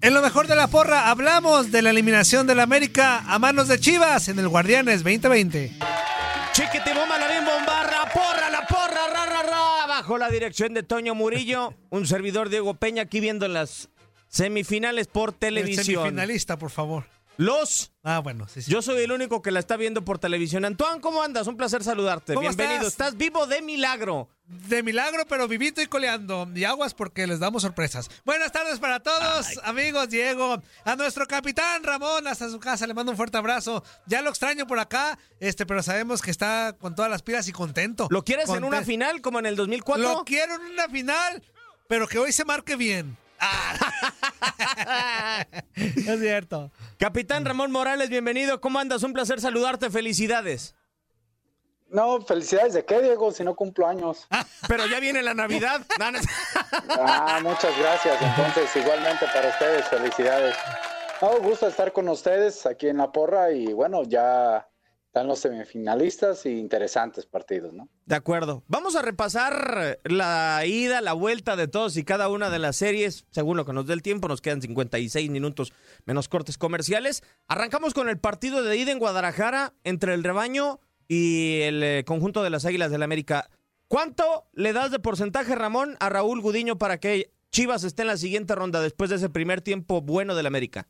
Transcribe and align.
En 0.00 0.14
lo 0.14 0.22
mejor 0.22 0.46
de 0.46 0.54
la 0.54 0.68
porra 0.68 1.10
hablamos 1.10 1.72
de 1.72 1.82
la 1.82 1.90
eliminación 1.90 2.46
del 2.46 2.60
América 2.60 3.24
a 3.26 3.38
manos 3.38 3.66
de 3.68 3.80
Chivas 3.80 4.28
en 4.28 4.38
el 4.38 4.48
Guardianes 4.48 5.02
2020. 5.02 5.72
Chiquete 6.52 6.94
bomba, 6.94 7.18
la 7.18 7.28
bien 7.28 7.44
bomba, 7.44 7.82
la 7.84 8.10
porra, 8.12 8.48
la 8.50 8.66
porra, 8.66 9.08
ra, 9.12 9.26
ra, 9.26 9.42
ra. 9.42 9.86
Bajo 9.88 10.16
la 10.18 10.28
dirección 10.30 10.72
de 10.74 10.82
Toño 10.84 11.14
Murillo, 11.14 11.74
un 11.90 12.06
servidor 12.06 12.48
Diego 12.48 12.74
Peña 12.74 13.02
aquí 13.02 13.18
viendo 13.20 13.48
las 13.48 13.88
semifinales 14.28 15.08
por 15.08 15.30
El 15.30 15.34
televisión. 15.36 15.84
semifinalista, 15.84 16.56
por 16.58 16.70
favor. 16.70 17.06
Los. 17.38 17.92
Ah, 18.02 18.18
bueno, 18.18 18.48
sí, 18.48 18.62
sí. 18.62 18.70
Yo 18.70 18.82
soy 18.82 19.04
el 19.04 19.12
único 19.12 19.42
que 19.42 19.52
la 19.52 19.60
está 19.60 19.76
viendo 19.76 20.04
por 20.04 20.18
televisión. 20.18 20.64
Antoine, 20.64 21.00
¿cómo 21.00 21.22
andas? 21.22 21.46
Un 21.46 21.56
placer 21.56 21.84
saludarte. 21.84 22.34
¿Cómo 22.34 22.40
Bienvenido. 22.48 22.88
estás? 22.88 23.08
estás 23.08 23.16
vivo 23.16 23.46
de 23.46 23.62
milagro. 23.62 24.28
De 24.44 24.82
milagro, 24.82 25.24
pero 25.28 25.46
vivito 25.46 25.80
y 25.80 25.86
coleando. 25.86 26.48
Y 26.52 26.64
aguas 26.64 26.94
porque 26.94 27.28
les 27.28 27.38
damos 27.38 27.62
sorpresas. 27.62 28.10
Buenas 28.24 28.50
tardes 28.50 28.80
para 28.80 28.98
todos, 28.98 29.46
amigos. 29.62 30.08
Diego, 30.08 30.60
a 30.84 30.96
nuestro 30.96 31.28
capitán 31.28 31.84
Ramón, 31.84 32.26
hasta 32.26 32.50
su 32.50 32.58
casa, 32.58 32.88
le 32.88 32.94
mando 32.94 33.12
un 33.12 33.16
fuerte 33.16 33.38
abrazo. 33.38 33.84
Ya 34.06 34.20
lo 34.20 34.30
extraño 34.30 34.66
por 34.66 34.80
acá, 34.80 35.16
este, 35.38 35.64
pero 35.64 35.80
sabemos 35.84 36.22
que 36.22 36.32
está 36.32 36.74
con 36.76 36.96
todas 36.96 37.10
las 37.10 37.22
pilas 37.22 37.46
y 37.46 37.52
contento. 37.52 38.08
¿Lo 38.10 38.24
quieres 38.24 38.48
en 38.48 38.64
una 38.64 38.82
final 38.82 39.20
como 39.20 39.38
en 39.38 39.46
el 39.46 39.54
2004? 39.54 40.02
Lo 40.02 40.24
quiero 40.24 40.56
en 40.56 40.72
una 40.72 40.88
final, 40.88 41.40
pero 41.86 42.08
que 42.08 42.18
hoy 42.18 42.32
se 42.32 42.44
marque 42.44 42.74
bien. 42.74 43.16
Ah. 43.38 44.12
es 45.74 46.20
cierto. 46.20 46.70
Capitán 46.98 47.44
Ramón 47.44 47.70
Morales, 47.70 48.08
bienvenido. 48.08 48.60
¿Cómo 48.60 48.78
andas? 48.78 49.02
Un 49.02 49.12
placer 49.12 49.40
saludarte. 49.40 49.90
Felicidades. 49.90 50.74
No, 51.90 52.20
felicidades 52.20 52.74
de 52.74 52.84
qué, 52.84 53.00
Diego, 53.00 53.32
si 53.32 53.44
no 53.44 53.54
cumplo 53.54 53.86
años. 53.86 54.26
Pero 54.68 54.86
ya 54.86 55.00
viene 55.00 55.22
la 55.22 55.34
Navidad. 55.34 55.80
Ah, 56.90 57.40
muchas 57.42 57.76
gracias. 57.78 58.20
Entonces, 58.20 58.74
igualmente 58.76 59.26
para 59.32 59.48
ustedes, 59.50 59.86
felicidades. 59.88 60.56
No, 61.20 61.38
gusto 61.40 61.68
estar 61.68 61.92
con 61.92 62.08
ustedes 62.08 62.66
aquí 62.66 62.88
en 62.88 62.98
la 62.98 63.12
porra 63.12 63.52
y 63.52 63.72
bueno, 63.72 64.02
ya 64.04 64.68
están 65.18 65.26
los 65.26 65.40
semifinalistas 65.40 66.46
y 66.46 66.50
interesantes 66.50 67.26
partidos, 67.26 67.72
¿no? 67.72 67.88
De 68.06 68.14
acuerdo. 68.14 68.62
Vamos 68.68 68.94
a 68.94 69.02
repasar 69.02 69.98
la 70.04 70.64
ida, 70.64 71.00
la 71.00 71.12
vuelta 71.12 71.56
de 71.56 71.66
todos 71.66 71.96
y 71.96 72.04
cada 72.04 72.28
una 72.28 72.50
de 72.50 72.60
las 72.60 72.76
series, 72.76 73.26
según 73.32 73.56
lo 73.56 73.64
que 73.64 73.72
nos 73.72 73.88
dé 73.88 73.94
el 73.94 74.02
tiempo. 74.02 74.28
Nos 74.28 74.40
quedan 74.40 74.62
56 74.62 75.28
minutos 75.30 75.72
menos 76.04 76.28
cortes 76.28 76.56
comerciales. 76.56 77.24
Arrancamos 77.48 77.94
con 77.94 78.08
el 78.08 78.20
partido 78.20 78.62
de 78.62 78.76
ida 78.76 78.92
en 78.92 79.00
Guadalajara 79.00 79.74
entre 79.82 80.14
el 80.14 80.22
rebaño 80.22 80.78
y 81.08 81.62
el 81.62 81.82
eh, 81.82 82.04
conjunto 82.06 82.44
de 82.44 82.50
las 82.50 82.64
Águilas 82.64 82.92
del 82.92 83.00
la 83.00 83.06
América. 83.06 83.50
¿Cuánto 83.88 84.46
le 84.52 84.72
das 84.72 84.92
de 84.92 85.00
porcentaje, 85.00 85.56
Ramón, 85.56 85.96
a 85.98 86.10
Raúl 86.10 86.40
Gudiño 86.40 86.78
para 86.78 87.00
que 87.00 87.32
Chivas 87.50 87.82
esté 87.82 88.02
en 88.02 88.08
la 88.08 88.18
siguiente 88.18 88.54
ronda 88.54 88.80
después 88.80 89.10
de 89.10 89.16
ese 89.16 89.30
primer 89.30 89.62
tiempo 89.62 90.00
bueno 90.00 90.36
del 90.36 90.46
América? 90.46 90.86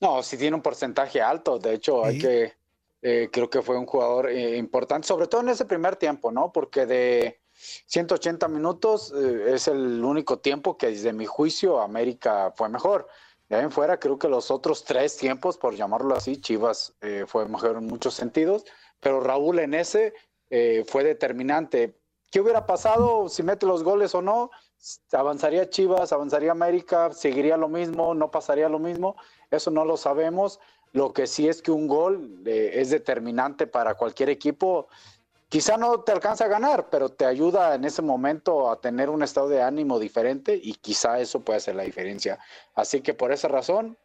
No, 0.00 0.24
sí 0.24 0.36
tiene 0.36 0.56
un 0.56 0.62
porcentaje 0.62 1.22
alto. 1.22 1.58
De 1.58 1.74
hecho, 1.74 2.04
hay 2.04 2.18
que, 2.18 2.54
eh, 3.02 3.28
creo 3.32 3.48
que 3.50 3.62
fue 3.62 3.76
un 3.78 3.86
jugador 3.86 4.30
eh, 4.30 4.56
importante, 4.56 5.06
sobre 5.06 5.26
todo 5.26 5.40
en 5.42 5.50
ese 5.50 5.64
primer 5.64 5.96
tiempo, 5.96 6.32
¿no? 6.32 6.52
Porque 6.52 6.86
de 6.86 7.40
180 7.86 8.48
minutos 8.48 9.12
eh, 9.16 9.54
es 9.54 9.68
el 9.68 10.04
único 10.04 10.38
tiempo 10.38 10.76
que 10.76 10.88
desde 10.88 11.12
mi 11.12 11.26
juicio 11.26 11.80
América 11.80 12.52
fue 12.54 12.68
mejor. 12.68 13.06
De 13.48 13.56
ahí 13.56 13.64
en 13.64 13.70
fuera, 13.70 13.98
creo 13.98 14.18
que 14.18 14.28
los 14.28 14.50
otros 14.50 14.84
tres 14.84 15.16
tiempos, 15.16 15.56
por 15.56 15.74
llamarlo 15.74 16.16
así, 16.16 16.40
Chivas 16.40 16.94
eh, 17.00 17.24
fue 17.26 17.46
mejor 17.46 17.76
en 17.76 17.86
muchos 17.86 18.14
sentidos, 18.14 18.64
pero 19.00 19.20
Raúl 19.20 19.60
en 19.60 19.74
ese 19.74 20.14
eh, 20.50 20.84
fue 20.86 21.04
determinante. 21.04 21.96
¿Qué 22.30 22.40
hubiera 22.40 22.66
pasado 22.66 23.28
si 23.28 23.42
mete 23.42 23.64
los 23.64 23.84
goles 23.84 24.14
o 24.14 24.22
no? 24.22 24.50
¿Avanzaría 25.12 25.70
Chivas, 25.70 26.12
avanzaría 26.12 26.50
América, 26.50 27.12
seguiría 27.12 27.56
lo 27.56 27.68
mismo, 27.68 28.14
no 28.14 28.30
pasaría 28.30 28.68
lo 28.68 28.80
mismo? 28.80 29.16
Eso 29.50 29.70
no 29.70 29.84
lo 29.84 29.96
sabemos. 29.96 30.58
Lo 30.92 31.12
que 31.12 31.26
sí 31.26 31.48
es 31.48 31.62
que 31.62 31.70
un 31.70 31.86
gol 31.86 32.42
eh, 32.46 32.72
es 32.74 32.90
determinante 32.90 33.66
para 33.66 33.94
cualquier 33.94 34.30
equipo. 34.30 34.88
Quizá 35.48 35.76
no 35.76 36.00
te 36.00 36.12
alcanza 36.12 36.46
a 36.46 36.48
ganar, 36.48 36.88
pero 36.90 37.10
te 37.10 37.24
ayuda 37.24 37.74
en 37.74 37.84
ese 37.84 38.02
momento 38.02 38.70
a 38.70 38.80
tener 38.80 39.10
un 39.10 39.22
estado 39.22 39.48
de 39.48 39.62
ánimo 39.62 39.98
diferente 39.98 40.58
y 40.60 40.74
quizá 40.74 41.20
eso 41.20 41.40
puede 41.40 41.58
hacer 41.58 41.76
la 41.76 41.84
diferencia. 41.84 42.38
Así 42.74 43.00
que 43.00 43.14
por 43.14 43.32
esa 43.32 43.48
razón, 43.48 43.96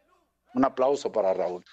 un 0.54 0.64
aplauso 0.64 1.10
para 1.10 1.34
Raúl. 1.34 1.64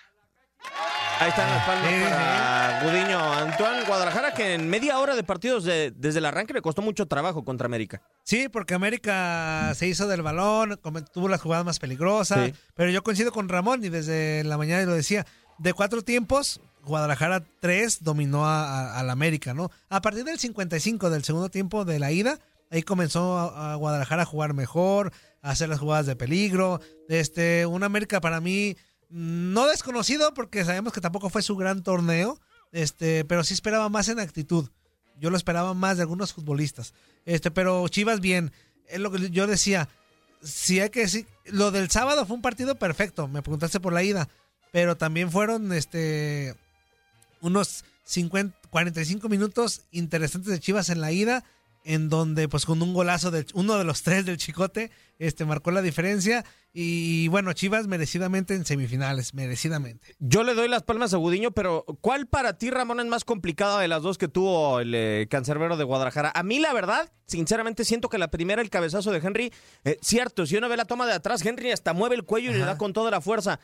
Ahí 1.21 1.29
están 1.29 1.49
las 1.49 1.65
palmas 1.65 1.91
para 2.11 2.81
Gudiño. 2.83 3.33
Antoine 3.33 3.83
Guadalajara, 3.85 4.33
que 4.33 4.53
en 4.53 4.69
media 4.69 4.99
hora 4.99 5.15
de 5.15 5.23
partidos 5.23 5.65
de- 5.65 5.91
desde 5.91 6.19
el 6.19 6.25
arranque 6.25 6.53
le 6.53 6.61
costó 6.61 6.81
mucho 6.81 7.07
trabajo 7.07 7.43
contra 7.43 7.65
América. 7.65 8.01
Sí, 8.23 8.47
porque 8.47 8.73
América 8.73 9.73
se 9.75 9.87
hizo 9.87 10.07
del 10.07 10.21
balón, 10.21 10.79
tuvo 11.13 11.27
las 11.27 11.41
jugadas 11.41 11.65
más 11.65 11.79
peligrosas, 11.79 12.45
Sí. 12.47 12.53
pero 12.73 12.89
yo 12.89 13.03
coincido 13.03 13.33
con 13.33 13.49
Ramón 13.49 13.83
y 13.83 13.89
desde 13.89 14.45
la 14.45 14.57
mañana 14.57 14.85
lo 14.85 14.93
decía, 14.93 15.25
de 15.57 15.73
cuatro 15.73 16.03
tiempos, 16.03 16.61
Guadalajara 16.85 17.43
3 17.59 18.01
dominó 18.01 18.45
a, 18.47 18.63
a- 18.93 18.99
al 18.99 19.09
América, 19.09 19.53
¿no? 19.53 19.71
A 19.89 20.01
partir 20.01 20.23
del 20.23 20.39
55 20.39 21.09
del 21.09 21.25
segundo 21.25 21.49
tiempo 21.49 21.83
de 21.83 21.99
la 21.99 22.13
ida, 22.13 22.39
ahí 22.71 22.81
comenzó 22.83 23.37
a, 23.37 23.73
a 23.73 23.75
Guadalajara 23.75 24.21
a 24.21 24.25
jugar 24.25 24.53
mejor, 24.53 25.11
a 25.41 25.51
hacer 25.51 25.67
las 25.67 25.79
jugadas 25.79 26.05
de 26.05 26.15
peligro. 26.15 26.79
Este, 27.09 27.65
un 27.65 27.83
América 27.83 28.21
para 28.21 28.39
mí 28.39 28.77
no 29.09 29.67
desconocido 29.67 30.33
porque 30.33 30.63
sabemos 30.65 30.93
que 30.93 31.01
tampoco 31.01 31.29
fue 31.29 31.41
su 31.41 31.55
gran 31.55 31.83
torneo, 31.83 32.39
este, 32.71 33.25
pero 33.25 33.43
sí 33.43 33.53
esperaba 33.53 33.89
más 33.89 34.07
en 34.09 34.19
actitud. 34.19 34.69
Yo 35.19 35.29
lo 35.29 35.37
esperaba 35.37 35.73
más 35.73 35.97
de 35.97 36.03
algunos 36.03 36.33
futbolistas. 36.33 36.93
Este, 37.25 37.51
pero 37.51 37.87
Chivas 37.87 38.21
bien, 38.21 38.51
es 38.87 38.99
lo 38.99 39.11
que 39.11 39.29
yo 39.29 39.47
decía, 39.47 39.89
si 40.41 40.79
hay 40.79 40.89
que 40.89 41.01
decir, 41.01 41.27
lo 41.45 41.71
del 41.71 41.89
sábado 41.89 42.25
fue 42.25 42.35
un 42.35 42.41
partido 42.41 42.75
perfecto, 42.75 43.27
me 43.27 43.41
preguntaste 43.41 43.79
por 43.79 43.93
la 43.93 44.03
ida, 44.03 44.29
pero 44.71 44.95
también 44.97 45.31
fueron 45.31 45.73
este 45.73 46.55
unos 47.41 47.83
50, 48.03 48.57
45 48.69 49.29
minutos 49.29 49.81
interesantes 49.91 50.51
de 50.51 50.59
Chivas 50.59 50.89
en 50.89 51.01
la 51.01 51.11
ida 51.11 51.43
en 51.83 52.09
donde 52.09 52.47
pues 52.47 52.65
con 52.65 52.81
un 52.81 52.93
golazo 52.93 53.31
de 53.31 53.45
uno 53.53 53.77
de 53.77 53.83
los 53.83 54.03
tres 54.03 54.25
del 54.25 54.37
Chicote 54.37 54.91
este 55.17 55.45
marcó 55.45 55.71
la 55.71 55.81
diferencia. 55.81 56.45
Y 56.71 57.27
bueno 57.29 57.53
Chivas 57.53 57.87
merecidamente 57.87 58.53
en 58.53 58.65
semifinales 58.65 59.33
merecidamente. 59.33 60.15
Yo 60.19 60.43
le 60.43 60.53
doy 60.53 60.67
las 60.67 60.83
palmas 60.83 61.13
a 61.13 61.17
Gudiño 61.17 61.51
pero 61.51 61.85
¿cuál 62.01 62.27
para 62.27 62.57
ti 62.57 62.69
Ramón 62.69 62.99
es 62.99 63.07
más 63.07 63.25
complicada 63.25 63.79
de 63.79 63.87
las 63.87 64.03
dos 64.03 64.17
que 64.17 64.27
tuvo 64.27 64.79
el 64.79 64.93
eh, 64.93 65.27
cancerbero 65.29 65.77
de 65.77 65.83
Guadalajara? 65.83 66.31
A 66.35 66.43
mí 66.43 66.59
la 66.59 66.73
verdad 66.73 67.11
sinceramente 67.25 67.85
siento 67.85 68.09
que 68.09 68.17
la 68.17 68.29
primera 68.29 68.61
el 68.61 68.69
cabezazo 68.69 69.11
de 69.11 69.19
Henry 69.19 69.53
eh, 69.83 69.97
cierto 70.01 70.45
si 70.45 70.57
uno 70.57 70.69
ve 70.69 70.77
la 70.77 70.85
toma 70.85 71.07
de 71.07 71.13
atrás 71.13 71.45
Henry 71.45 71.71
hasta 71.71 71.93
mueve 71.93 72.15
el 72.15 72.23
cuello 72.23 72.51
y 72.51 72.53
le 72.53 72.59
da 72.59 72.77
con 72.77 72.93
toda 72.93 73.11
la 73.11 73.21
fuerza 73.21 73.59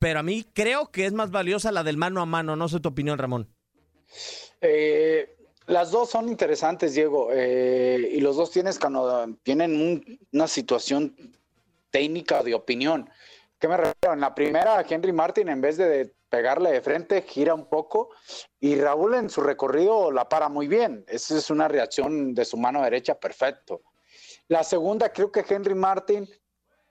pero 0.00 0.18
a 0.18 0.22
mí 0.22 0.44
creo 0.54 0.90
que 0.90 1.04
es 1.04 1.12
más 1.12 1.30
valiosa 1.30 1.70
la 1.70 1.84
del 1.84 1.98
mano 1.98 2.20
a 2.22 2.26
mano. 2.26 2.56
No 2.56 2.68
sé 2.68 2.80
tu 2.80 2.88
opinión 2.88 3.18
Ramón. 3.18 3.48
Eh, 4.62 5.36
las 5.70 5.92
dos 5.92 6.10
son 6.10 6.28
interesantes, 6.28 6.94
Diego, 6.94 7.28
eh, 7.32 8.10
y 8.12 8.20
los 8.20 8.36
dos 8.36 8.50
tienen 8.50 10.16
una 10.32 10.48
situación 10.48 11.14
técnica 11.90 12.42
de 12.42 12.54
opinión. 12.54 13.08
¿Qué 13.58 13.68
me 13.68 13.76
refiero? 13.76 14.14
En 14.14 14.20
la 14.20 14.34
primera, 14.34 14.84
Henry 14.88 15.12
Martin, 15.12 15.48
en 15.48 15.60
vez 15.60 15.76
de 15.76 16.12
pegarle 16.28 16.72
de 16.72 16.80
frente, 16.80 17.22
gira 17.22 17.54
un 17.54 17.66
poco 17.66 18.10
y 18.58 18.74
Raúl 18.74 19.14
en 19.14 19.30
su 19.30 19.42
recorrido 19.42 20.10
la 20.10 20.28
para 20.28 20.48
muy 20.48 20.66
bien. 20.66 21.04
Esa 21.06 21.38
es 21.38 21.50
una 21.50 21.68
reacción 21.68 22.34
de 22.34 22.44
su 22.44 22.56
mano 22.56 22.82
derecha 22.82 23.14
perfecto. 23.20 23.82
La 24.48 24.64
segunda, 24.64 25.12
creo 25.12 25.30
que 25.30 25.44
Henry 25.48 25.76
Martin 25.76 26.28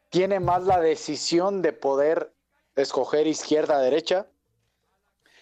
tiene 0.10 0.40
más 0.40 0.64
la 0.64 0.80
decisión 0.80 1.62
de 1.62 1.74
poder 1.74 2.34
escoger 2.76 3.28
izquierda-derecha 3.28 4.28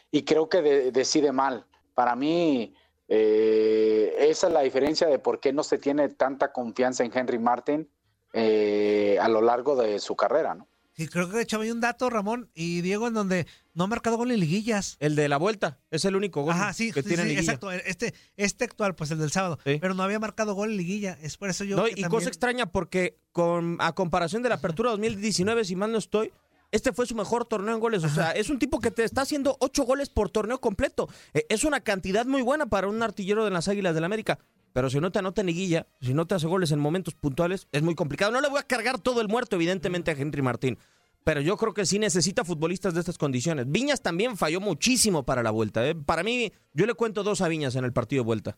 y 0.09 0.23
creo 0.23 0.49
que 0.49 0.61
decide 0.91 1.31
mal. 1.31 1.67
Para 1.93 2.15
mí, 2.15 2.75
eh, 3.07 4.15
esa 4.19 4.47
es 4.47 4.53
la 4.53 4.61
diferencia 4.61 5.07
de 5.07 5.19
por 5.19 5.39
qué 5.39 5.53
no 5.53 5.63
se 5.63 5.77
tiene 5.77 6.09
tanta 6.09 6.51
confianza 6.51 7.03
en 7.03 7.11
Henry 7.15 7.39
Martin 7.39 7.89
eh, 8.33 9.17
a 9.21 9.29
lo 9.29 9.41
largo 9.41 9.75
de 9.75 9.99
su 9.99 10.15
carrera, 10.15 10.55
¿no? 10.55 10.67
Sí, 10.97 11.07
creo 11.07 11.29
que 11.29 11.41
hecho 11.41 11.61
hay 11.61 11.69
un 11.69 11.79
dato, 11.79 12.09
Ramón 12.09 12.49
y 12.55 12.81
Diego, 12.81 13.07
en 13.07 13.13
donde 13.13 13.45
no 13.75 13.83
ha 13.83 13.87
marcado 13.87 14.17
gol 14.17 14.31
en 14.31 14.39
liguillas. 14.39 14.97
El 14.99 15.15
de 15.15 15.29
la 15.29 15.37
vuelta, 15.37 15.77
es 15.91 16.05
el 16.05 16.15
único 16.15 16.41
gol 16.41 16.55
que 16.75 17.03
tiene 17.03 17.21
en 17.21 17.37
Exacto, 17.37 17.71
este, 17.71 18.15
este 18.35 18.63
actual, 18.63 18.95
pues 18.95 19.11
el 19.11 19.19
del 19.19 19.31
sábado, 19.31 19.59
pero 19.63 19.93
no 19.93 20.01
había 20.01 20.17
marcado 20.17 20.55
gol 20.55 20.71
en 20.71 20.77
liguilla, 20.77 21.15
es 21.21 21.37
por 21.37 21.51
eso 21.51 21.63
yo... 21.63 21.75
No, 21.77 21.87
y 21.87 22.01
cosa 22.05 22.29
extraña 22.29 22.71
porque 22.71 23.19
con, 23.31 23.77
a 23.79 23.93
comparación 23.93 24.41
de 24.41 24.49
la 24.49 24.55
apertura 24.55 24.89
2019, 24.89 25.65
si 25.65 25.75
mal 25.75 25.91
no 25.91 25.99
estoy, 25.99 26.33
este 26.71 26.93
fue 26.93 27.05
su 27.05 27.15
mejor 27.15 27.45
torneo 27.45 27.73
en 27.73 27.79
goles. 27.79 28.03
O 28.03 28.09
sea, 28.09 28.31
es 28.31 28.49
un 28.49 28.59
tipo 28.59 28.79
que 28.79 28.91
te 28.91 29.03
está 29.03 29.21
haciendo 29.21 29.57
ocho 29.59 29.83
goles 29.83 30.09
por 30.09 30.29
torneo 30.29 30.59
completo. 30.59 31.07
Eh, 31.33 31.45
es 31.49 31.63
una 31.63 31.81
cantidad 31.81 32.25
muy 32.25 32.41
buena 32.41 32.67
para 32.67 32.87
un 32.87 33.01
artillero 33.01 33.45
de 33.45 33.51
las 33.51 33.67
Águilas 33.67 33.93
del 33.93 34.01
la 34.01 34.07
América. 34.07 34.39
Pero 34.73 34.89
si 34.89 34.99
no 34.99 35.11
te 35.11 35.19
anota 35.19 35.41
liguilla, 35.43 35.87
si 36.01 36.13
no 36.13 36.27
te 36.27 36.35
hace 36.35 36.45
goles 36.45 36.71
en 36.71 36.79
momentos 36.79 37.15
puntuales, 37.15 37.67
es 37.71 37.81
muy 37.81 37.95
complicado. 37.95 38.31
No 38.31 38.41
le 38.41 38.49
voy 38.49 38.59
a 38.59 38.63
cargar 38.63 38.99
todo 38.99 39.21
el 39.21 39.27
muerto, 39.27 39.55
evidentemente, 39.55 40.11
a 40.11 40.13
Henry 40.13 40.41
Martín. 40.41 40.77
Pero 41.23 41.41
yo 41.41 41.57
creo 41.57 41.73
que 41.73 41.85
sí 41.85 41.99
necesita 41.99 42.45
futbolistas 42.45 42.93
de 42.93 42.99
estas 42.99 43.17
condiciones. 43.17 43.65
Viñas 43.69 44.01
también 44.01 44.37
falló 44.37 44.61
muchísimo 44.61 45.25
para 45.25 45.43
la 45.43 45.51
vuelta. 45.51 45.85
¿eh? 45.87 45.95
Para 45.95 46.23
mí, 46.23 46.53
yo 46.73 46.85
le 46.85 46.93
cuento 46.93 47.23
dos 47.23 47.41
a 47.41 47.47
Viñas 47.47 47.75
en 47.75 47.85
el 47.85 47.91
partido 47.91 48.23
de 48.23 48.27
vuelta. 48.27 48.57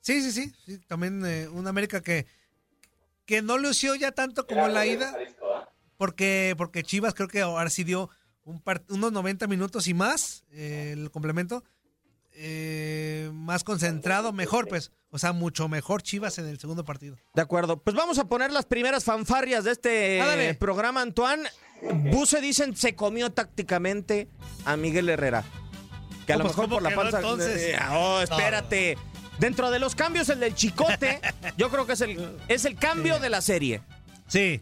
Sí, 0.00 0.22
sí, 0.22 0.52
sí. 0.64 0.78
también 0.86 1.26
eh, 1.26 1.48
un 1.48 1.66
América 1.66 2.00
que, 2.00 2.26
que 3.24 3.42
no 3.42 3.58
lució 3.58 3.96
ya 3.96 4.12
tanto 4.12 4.46
como 4.46 4.66
en 4.66 4.72
la 4.74 4.86
ida. 4.86 5.14
Porque, 5.96 6.54
porque 6.56 6.82
Chivas 6.82 7.14
creo 7.14 7.28
que 7.28 7.40
ahora 7.40 7.70
sí 7.70 7.84
dio 7.84 8.10
un 8.44 8.62
unos 8.88 9.12
90 9.12 9.46
minutos 9.46 9.88
y 9.88 9.94
más 9.94 10.44
eh, 10.52 10.90
el 10.92 11.10
complemento. 11.10 11.64
Eh, 12.38 13.30
más 13.32 13.64
concentrado, 13.64 14.32
mejor, 14.32 14.68
pues. 14.68 14.92
O 15.10 15.18
sea, 15.18 15.32
mucho 15.32 15.68
mejor 15.68 16.02
Chivas 16.02 16.38
en 16.38 16.46
el 16.46 16.58
segundo 16.58 16.84
partido. 16.84 17.16
De 17.34 17.40
acuerdo. 17.40 17.82
Pues 17.82 17.96
vamos 17.96 18.18
a 18.18 18.28
poner 18.28 18.52
las 18.52 18.66
primeras 18.66 19.04
fanfarrias 19.04 19.64
de 19.64 19.72
este 19.72 20.56
programa, 20.60 21.00
Antoine. 21.00 21.48
Buse 22.10 22.40
dicen 22.40 22.76
se 22.76 22.94
comió 22.94 23.30
tácticamente 23.30 24.28
a 24.64 24.76
Miguel 24.76 25.08
Herrera. 25.08 25.44
Que 26.26 26.32
a 26.32 26.36
lo 26.36 26.44
pues, 26.44 26.56
mejor 26.56 26.68
por 26.68 26.82
la 26.82 26.94
panza. 26.94 27.20
Eh, 27.22 27.78
oh, 27.90 28.20
espérate. 28.20 28.98
Dentro 29.38 29.70
de 29.70 29.78
los 29.78 29.94
cambios, 29.94 30.28
el 30.28 30.40
del 30.40 30.54
chicote, 30.54 31.20
yo 31.56 31.70
creo 31.70 31.86
que 31.86 31.92
es 31.92 32.00
el, 32.00 32.38
es 32.48 32.64
el 32.64 32.76
cambio 32.76 33.18
de 33.18 33.30
la 33.30 33.40
serie. 33.40 33.82
Sí, 34.26 34.60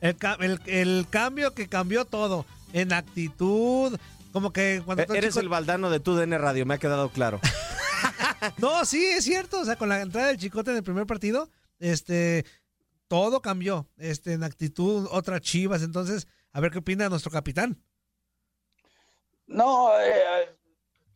el, 0.00 1.06
cambio 1.10 1.54
que 1.54 1.68
cambió 1.68 2.04
todo. 2.04 2.46
En 2.72 2.92
actitud. 2.92 3.98
Como 4.32 4.52
que 4.52 4.82
cuando. 4.84 5.02
E-, 5.02 5.18
eres 5.18 5.36
el 5.36 5.48
baldano 5.48 5.90
de 5.90 6.00
tu 6.00 6.14
DN 6.14 6.36
Radio, 6.38 6.66
me 6.66 6.74
ha 6.74 6.78
quedado 6.78 7.08
claro. 7.10 7.40
no, 8.58 8.84
sí, 8.84 9.04
es 9.04 9.24
cierto. 9.24 9.60
O 9.60 9.64
sea, 9.64 9.76
con 9.76 9.88
la 9.88 10.00
entrada 10.00 10.28
del 10.28 10.38
chicote 10.38 10.70
en 10.70 10.78
el 10.78 10.82
primer 10.82 11.06
partido, 11.06 11.48
este. 11.78 12.44
Todo 13.08 13.40
cambió. 13.40 13.88
Este, 13.96 14.34
en 14.34 14.44
actitud, 14.44 15.08
otras 15.10 15.40
chivas. 15.40 15.82
Entonces, 15.82 16.28
a 16.52 16.60
ver 16.60 16.70
qué 16.70 16.78
opina 16.78 17.08
nuestro 17.08 17.30
capitán. 17.30 17.82
No, 19.46 19.98
eh, 19.98 20.54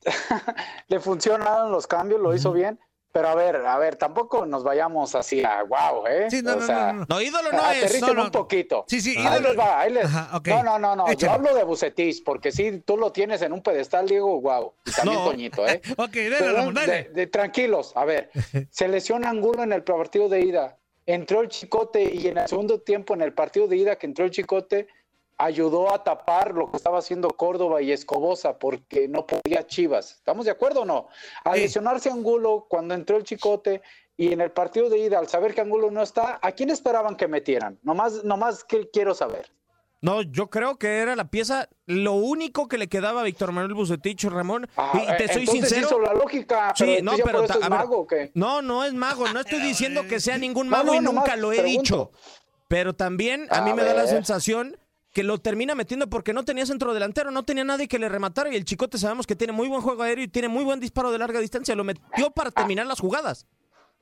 le 0.89 1.01
funcionaron 1.01 1.71
los 1.71 1.87
cambios, 1.87 2.21
lo 2.21 2.35
hizo 2.35 2.53
bien. 2.53 2.81
Pero 3.13 3.29
a 3.29 3.35
ver, 3.35 3.57
a 3.57 3.79
ver, 3.79 3.97
tampoco 3.97 4.47
nos 4.47 4.65
vayamos 4.65 5.15
así 5.15 5.45
a 5.45 5.63
wow, 5.65 6.07
¿eh? 6.07 6.31
Sí, 6.31 6.41
no, 6.43 6.55
o 6.55 6.57
no, 6.57 6.67
sea, 6.67 6.95
no, 6.95 7.05
no, 7.07 7.21
ídolo 7.21 7.53
no 7.53 7.71
es. 7.71 8.01
No, 8.01 8.25
un 8.25 8.31
poquito. 8.31 8.87
Sí, 8.89 9.03
sí, 9.03 9.13
ídolo. 9.13 9.31
Ahí 9.31 9.43
les 9.43 9.59
va, 9.59 9.81
ahí 9.81 9.93
les... 9.93 10.11
No, 10.47 10.63
no, 10.63 10.79
no, 10.79 10.97
no. 10.97 11.13
Yo 11.13 11.31
hablo 11.31 11.55
de 11.55 11.63
Bucetis, 11.63 12.23
porque 12.23 12.51
si 12.51 12.81
tú 12.81 12.97
lo 12.97 13.13
tienes 13.13 13.43
en 13.43 13.53
un 13.53 13.63
pedestal, 13.63 14.09
Diego, 14.09 14.41
wow. 14.41 14.73
Y 14.87 14.93
también 14.93 15.25
Toñito, 15.25 15.69
¿eh? 15.69 15.83
ok, 15.99 16.15
dale, 16.15 16.73
dale. 16.73 17.11
De, 17.13 17.27
tranquilos, 17.27 17.93
a 17.97 18.07
ver. 18.07 18.31
Se 18.71 18.89
lesiona 18.89 19.29
Angulo 19.29 19.63
en 19.63 19.75
el 19.75 19.83
partido 19.83 20.31
de 20.31 20.41
ida. 20.41 20.79
Entró 21.05 21.43
el 21.43 21.49
Chicote 21.49 22.15
y 22.15 22.29
en 22.29 22.39
el 22.39 22.49
segundo 22.49 22.81
tiempo, 22.81 23.13
en 23.13 23.21
el 23.21 23.35
partido 23.35 23.69
de 23.69 23.77
ida 23.77 23.97
que 23.97 24.07
entró 24.07 24.25
el 24.25 24.31
Chicote, 24.31 24.87
ayudó 25.39 25.93
a 25.93 26.03
tapar 26.03 26.55
lo 26.55 26.71
que 26.71 26.77
estaba 26.77 26.99
haciendo 26.99 27.29
Córdoba 27.31 27.83
y 27.83 27.93
Escobosa 27.93 28.59
porque 28.59 29.09
no 29.09 29.27
podía 29.27 29.67
Chivas. 29.67 30.13
¿Estamos 30.13 30.45
de 30.45 30.53
acuerdo 30.53 30.83
o 30.83 30.85
no? 30.85 31.09
A 31.45 31.57
lesionarse 31.57 32.11
Angulo 32.11 32.67
cuando 32.69 32.95
entró 32.95 33.17
el 33.17 33.25
Chicote 33.25 33.83
y 34.17 34.33
en 34.33 34.41
el 34.41 34.51
partido 34.51 34.89
de 34.89 34.99
ida, 34.99 35.19
al 35.19 35.29
saber 35.29 35.55
que 35.55 35.63
Angulo 35.63 35.91
no 35.91 36.03
está, 36.03 36.39
¿a 36.43 36.53
quién 36.53 36.71
esperaban 36.71 37.17
que 37.17 37.29
metieran? 37.29 37.79
Nomás, 37.83 38.25
nomás 38.25 38.63
que 38.63 38.89
quiero 38.91 39.15
saber. 39.15 39.51
No, 40.03 40.21
yo 40.21 40.51
creo 40.51 40.77
que 40.79 40.99
era 40.99 41.15
la 41.15 41.31
pieza, 41.31 41.69
lo 41.87 42.15
único 42.15 42.67
que 42.67 42.77
le 42.77 42.89
quedaba 42.89 43.21
a 43.21 43.25
Víctor 43.25 43.53
Manuel 43.53 43.75
Bucetich, 43.75 44.25
Ramón. 44.25 44.69
Ah, 44.77 44.93
y 44.95 45.17
te 45.17 45.33
soy 45.33 45.47
sincero. 45.47 45.87
Hizo 45.87 46.01
la 46.01 46.13
lógica, 46.13 46.75
sí, 46.77 46.99
no, 47.03 47.13
pero 47.25 47.45
es 47.45 47.69
mago, 47.71 48.07
No, 48.35 48.63
no 48.63 48.85
es 48.85 48.93
mago, 48.95 49.29
no 49.29 49.39
estoy 49.39 49.61
diciendo 49.61 50.03
que 50.09 50.19
sea 50.19 50.39
ningún 50.39 50.69
mago 50.69 50.93
y 50.95 51.01
nunca 51.01 51.37
lo 51.37 51.53
he 51.53 51.63
dicho. 51.63 52.11
Pero 52.67 52.95
también 52.95 53.47
a, 53.51 53.61
mí 53.61 53.75
me 53.75 53.85
da 53.85 53.95
la 53.95 54.07
sensación 54.09 54.77
que 55.13 55.23
lo 55.23 55.39
termina 55.39 55.75
metiendo 55.75 56.09
porque 56.09 56.33
no 56.33 56.45
tenía 56.45 56.67
centro 56.67 56.95
delantero, 56.95 57.31
no 57.31 57.45
tenía 57.45 57.65
nadie 57.65 57.87
que 57.87 57.99
le 57.99 58.09
rematara 58.09 58.51
y 58.51 58.57
el 58.57 58.65
Chicote 58.65 58.99
sabemos 58.99 59.27
que 59.27 59.37
tiene 59.37 59.53
muy 59.53 59.69
buen 59.69 59.83
juego 59.83 60.03
aéreo 60.03 60.25
y 60.25 60.29
tiene 60.29 60.49
muy 60.49 60.65
buen 60.65 60.81
disparo 60.81 61.13
de 61.13 61.19
larga 61.19 61.41
distancia, 61.41 61.75
lo 61.75 61.85
metió 61.85 62.31
para 62.31 62.51
terminar 62.51 62.87
las 62.87 63.01
jugadas. 63.01 63.47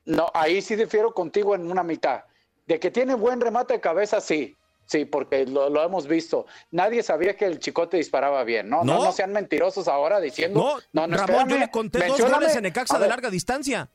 No, 0.05 0.29
ahí 0.33 0.63
sí 0.63 0.77
difiero 0.77 1.13
contigo 1.13 1.55
en 1.55 1.71
una 1.71 1.83
mitad. 1.83 2.25
De 2.67 2.79
que 2.79 2.91
tiene 2.91 3.15
buen 3.15 3.41
remate 3.41 3.75
de 3.75 3.81
cabeza, 3.81 4.21
sí. 4.21 4.57
Sí, 4.87 5.05
porque 5.05 5.47
lo, 5.47 5.85
hemos 5.85 6.09
visto. 6.09 6.47
Nadie 6.73 7.05
sabía 7.05 7.37
que 7.37 7.45
el 7.45 7.61
Chicote 7.61 7.97
disparaba 7.97 8.43
bien, 8.43 8.69
¿no? 8.69 8.83
No, 8.83 9.05
no, 9.05 9.13
sean 9.13 9.33
mentirosos 9.33 9.87
ahora 9.87 10.19
diciendo. 10.19 10.81
No, 10.93 11.07
no, 11.07 11.17
Ramón, 11.17 11.49
yo 11.49 11.59
le 11.59 11.71
conté 11.71 12.05
dos 12.07 12.21
goles 12.21 12.57
en 12.57 12.67
Ecaxa 12.67 12.99
de 12.99 13.07
larga 13.07 13.31
distancia. 13.31 13.89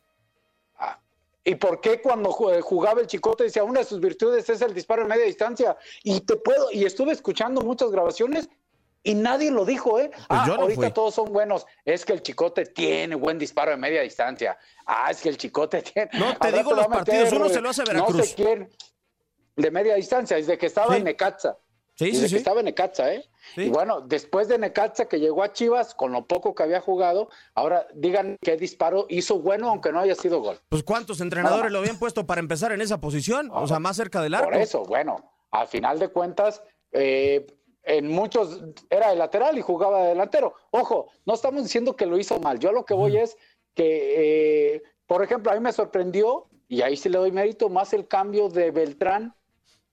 ¿Y 1.48 1.56
por 1.56 1.80
qué 1.80 2.02
cuando 2.02 2.32
jugaba 2.32 3.02
el 3.02 3.08
Chicote 3.08 3.44
decía 3.44 3.64
una 3.64 3.82
de 3.82 3.86
sus 3.86 4.00
virtudes 4.00 4.50
es 4.50 4.62
el 4.62 4.74
disparo 4.74 5.04
en 5.04 5.08
media 5.08 5.26
distancia? 5.26 5.78
Y 6.04 6.22
te 6.22 6.38
puedo, 6.38 6.72
y 6.72 6.86
estuve 6.86 7.12
escuchando 7.12 7.62
muchas 7.62 7.92
grabaciones 7.92 8.50
y 9.04 9.14
nadie 9.14 9.52
lo 9.52 9.64
dijo, 9.64 10.00
¿eh? 10.00 10.10
Pues 10.10 10.26
ah, 10.30 10.56
ahorita 10.58 10.92
todos 10.92 11.14
son 11.14 11.32
buenos. 11.32 11.68
Es 11.86 12.04
que 12.04 12.14
el 12.14 12.24
Chicote 12.24 12.66
tiene 12.66 13.14
buen 13.14 13.38
disparo 13.38 13.70
de 13.70 13.78
media 13.78 14.02
distancia. 14.02 14.58
Ah, 14.88 15.12
es 15.12 15.22
que 15.22 15.30
el 15.30 15.38
Chicote 15.38 15.84
tiene. 15.84 16.10
No, 16.20 16.36
te 16.36 16.52
digo 16.52 16.74
los 16.74 16.88
partidos, 16.88 17.32
uno 17.32 17.48
se 17.48 17.62
lo 17.62 17.70
hace 17.70 17.84
Veracruz. 17.84 18.18
No 18.18 18.24
sé 18.24 18.34
quién. 18.34 18.70
De 19.56 19.70
media 19.70 19.94
distancia, 19.94 20.38
desde 20.38 20.58
que 20.58 20.66
estaba 20.66 20.98
en 20.98 21.04
Necaxa. 21.04 21.56
Sí, 21.96 22.14
sí, 22.14 22.28
sí. 22.28 22.36
estaba 22.36 22.60
en 22.60 22.66
Necaxa, 22.66 23.14
¿eh? 23.14 23.26
Y 23.56 23.70
bueno, 23.70 24.02
después 24.02 24.50
de 24.50 24.58
Necaxa 24.58 25.06
que 25.06 25.20
llegó 25.20 25.44
a 25.44 25.54
Chivas, 25.54 25.96
con 25.96 26.12
lo 26.12 26.28
poco 26.28 26.54
que 26.54 26.64
había 26.64 26.82
jugado, 26.82 27.30
ahora 27.54 27.88
digan 27.94 28.38
qué 28.42 28.58
disparo 28.58 29.06
hizo 29.08 29.40
bueno, 29.40 29.70
aunque 29.70 29.94
no 29.94 30.02
haya 30.02 30.16
sido 30.16 30.42
gol. 30.42 30.60
Pues 30.68 30.84
cuántos 30.84 31.22
entrenadores 31.22 31.72
lo 31.72 31.80
habían 31.80 31.98
puesto 31.98 32.26
para 32.26 32.42
empezar 32.42 32.74
en 32.74 32.82
esa 32.82 33.00
posición, 33.00 33.50
o 33.54 33.66
sea, 33.66 33.80
más 33.80 33.96
cerca 33.96 34.22
del 34.22 34.34
arco. 34.34 34.50
Por 34.50 34.60
eso, 34.60 34.84
bueno, 34.84 35.32
al 35.52 35.68
final 35.68 35.98
de 36.00 36.10
cuentas, 36.10 36.62
eh, 36.92 37.48
en 37.84 38.08
muchos 38.10 38.62
era 38.90 39.12
de 39.12 39.16
lateral 39.16 39.58
y 39.58 39.62
jugaba 39.62 40.02
de 40.02 40.10
delantero. 40.10 40.54
Ojo, 40.72 41.08
no 41.26 41.34
estamos 41.34 41.64
diciendo 41.64 41.96
que 41.96 42.06
lo 42.06 42.18
hizo 42.18 42.40
mal. 42.40 42.60
Yo 42.60 42.74
lo 42.74 42.84
que 42.84 42.94
voy 42.94 43.18
es 43.18 43.38
que 43.74 44.76
eh, 44.76 44.84
Por 45.06 45.24
ejemplo, 45.24 45.52
a 45.52 45.56
mí 45.56 45.62
me 45.62 45.72
sorprendió, 45.72 46.48
y 46.68 46.82
ahí 46.82 46.98
sí 46.98 47.10
le 47.10 47.20
doy 47.20 47.32
mérito, 47.32 47.70
más 47.70 47.94
el 47.94 48.08
cambio 48.08 48.50
de 48.50 48.72
Beltrán 48.72 49.36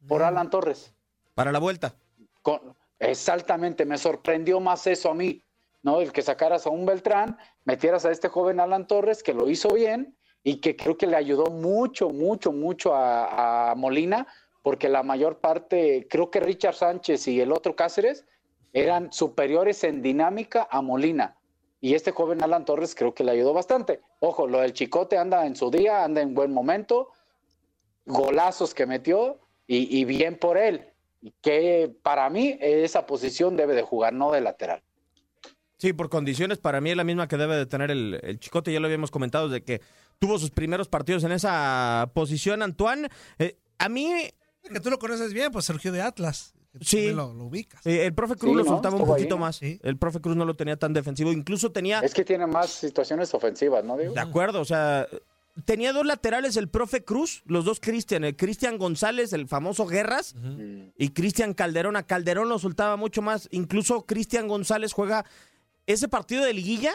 por 0.08 0.22
Alan 0.22 0.50
Torres. 0.50 0.94
Para 1.34 1.52
la 1.52 1.58
vuelta. 1.58 1.94
Con, 2.42 2.76
exactamente, 2.98 3.84
me 3.84 3.98
sorprendió 3.98 4.60
más 4.60 4.86
eso 4.86 5.10
a 5.10 5.14
mí, 5.14 5.42
¿no? 5.82 6.00
El 6.00 6.12
que 6.12 6.22
sacaras 6.22 6.66
a 6.66 6.70
un 6.70 6.86
Beltrán, 6.86 7.38
metieras 7.64 8.04
a 8.04 8.10
este 8.10 8.28
joven 8.28 8.60
Alan 8.60 8.86
Torres, 8.86 9.22
que 9.22 9.34
lo 9.34 9.48
hizo 9.48 9.70
bien 9.70 10.16
y 10.42 10.60
que 10.60 10.76
creo 10.76 10.96
que 10.96 11.06
le 11.06 11.16
ayudó 11.16 11.46
mucho, 11.46 12.10
mucho, 12.10 12.52
mucho 12.52 12.94
a, 12.94 13.70
a 13.70 13.74
Molina, 13.74 14.26
porque 14.62 14.88
la 14.88 15.02
mayor 15.02 15.38
parte, 15.38 16.06
creo 16.08 16.30
que 16.30 16.40
Richard 16.40 16.74
Sánchez 16.74 17.26
y 17.28 17.40
el 17.40 17.52
otro 17.52 17.74
Cáceres 17.74 18.24
eran 18.72 19.12
superiores 19.12 19.84
en 19.84 20.02
dinámica 20.02 20.68
a 20.70 20.80
Molina. 20.82 21.36
Y 21.80 21.94
este 21.94 22.12
joven 22.12 22.42
Alan 22.42 22.64
Torres 22.64 22.94
creo 22.94 23.12
que 23.12 23.24
le 23.24 23.32
ayudó 23.32 23.52
bastante. 23.52 24.00
Ojo, 24.20 24.46
lo 24.46 24.60
del 24.60 24.72
Chicote 24.72 25.18
anda 25.18 25.46
en 25.46 25.56
su 25.56 25.70
día, 25.70 26.04
anda 26.04 26.20
en 26.20 26.32
buen 26.32 26.52
momento, 26.54 27.08
golazos 28.06 28.72
que 28.72 28.86
metió 28.86 29.40
y, 29.66 29.98
y 29.98 30.04
bien 30.04 30.38
por 30.38 30.56
él. 30.56 30.91
Que 31.40 31.94
para 32.02 32.28
mí 32.30 32.56
esa 32.60 33.06
posición 33.06 33.56
debe 33.56 33.74
de 33.74 33.82
jugar, 33.82 34.12
no 34.12 34.32
de 34.32 34.40
lateral. 34.40 34.82
Sí, 35.78 35.92
por 35.92 36.08
condiciones, 36.08 36.58
para 36.58 36.80
mí 36.80 36.90
es 36.90 36.96
la 36.96 37.04
misma 37.04 37.26
que 37.26 37.36
debe 37.36 37.56
de 37.56 37.66
tener 37.66 37.90
el, 37.90 38.20
el, 38.22 38.38
Chicote, 38.38 38.72
ya 38.72 38.78
lo 38.78 38.86
habíamos 38.86 39.10
comentado, 39.10 39.48
de 39.48 39.64
que 39.64 39.80
tuvo 40.20 40.38
sus 40.38 40.50
primeros 40.50 40.88
partidos 40.88 41.24
en 41.24 41.32
esa 41.32 42.10
posición, 42.14 42.62
Antoine. 42.62 43.08
Eh, 43.38 43.56
a 43.78 43.88
mí... 43.88 44.30
Que 44.62 44.78
tú 44.78 44.90
lo 44.90 44.98
conoces 45.00 45.32
bien, 45.32 45.50
pues 45.50 45.64
Sergio 45.64 45.90
de 45.90 46.00
Atlas. 46.00 46.54
Sí. 46.80 47.10
Lo, 47.10 47.34
lo 47.34 47.44
ubicas. 47.44 47.84
Eh, 47.86 48.06
el 48.06 48.14
profe 48.14 48.36
Cruz 48.36 48.52
Sí, 48.52 48.58
le 48.58 48.62
¿no? 48.64 48.70
faltaba 48.70 48.96
un 48.96 49.04
poquito 49.04 49.34
ahí, 49.34 49.40
¿no? 49.40 49.44
más. 49.44 49.60
El 49.60 49.98
profe 49.98 50.20
Cruz 50.20 50.36
no 50.36 50.44
lo 50.44 50.54
tenía 50.54 50.76
tan 50.76 50.92
defensivo. 50.92 51.32
Incluso 51.32 51.72
tenía. 51.72 52.00
Es 52.00 52.14
que 52.14 52.24
tiene 52.24 52.46
más 52.46 52.70
situaciones 52.70 53.34
ofensivas, 53.34 53.84
¿no, 53.84 53.96
Diego? 53.96 54.14
De 54.14 54.20
acuerdo, 54.20 54.60
o 54.60 54.64
sea, 54.64 55.06
tenía 55.64 55.92
dos 55.92 56.06
laterales 56.06 56.56
el 56.56 56.68
profe 56.68 57.04
Cruz, 57.04 57.42
los 57.46 57.64
dos 57.64 57.78
Cristian, 57.80 58.24
el 58.24 58.36
Cristian 58.36 58.78
González, 58.78 59.32
el 59.32 59.46
famoso 59.48 59.86
Guerras, 59.86 60.34
y 60.96 61.08
Cristian 61.10 61.54
Calderón. 61.54 61.96
A 61.96 62.04
Calderón 62.04 62.48
lo 62.48 62.58
soltaba 62.58 62.96
mucho 62.96 63.22
más. 63.22 63.48
Incluso 63.52 64.06
Cristian 64.06 64.48
González 64.48 64.92
juega 64.92 65.24
ese 65.86 66.08
partido 66.08 66.44
de 66.44 66.54
liguilla 66.54 66.92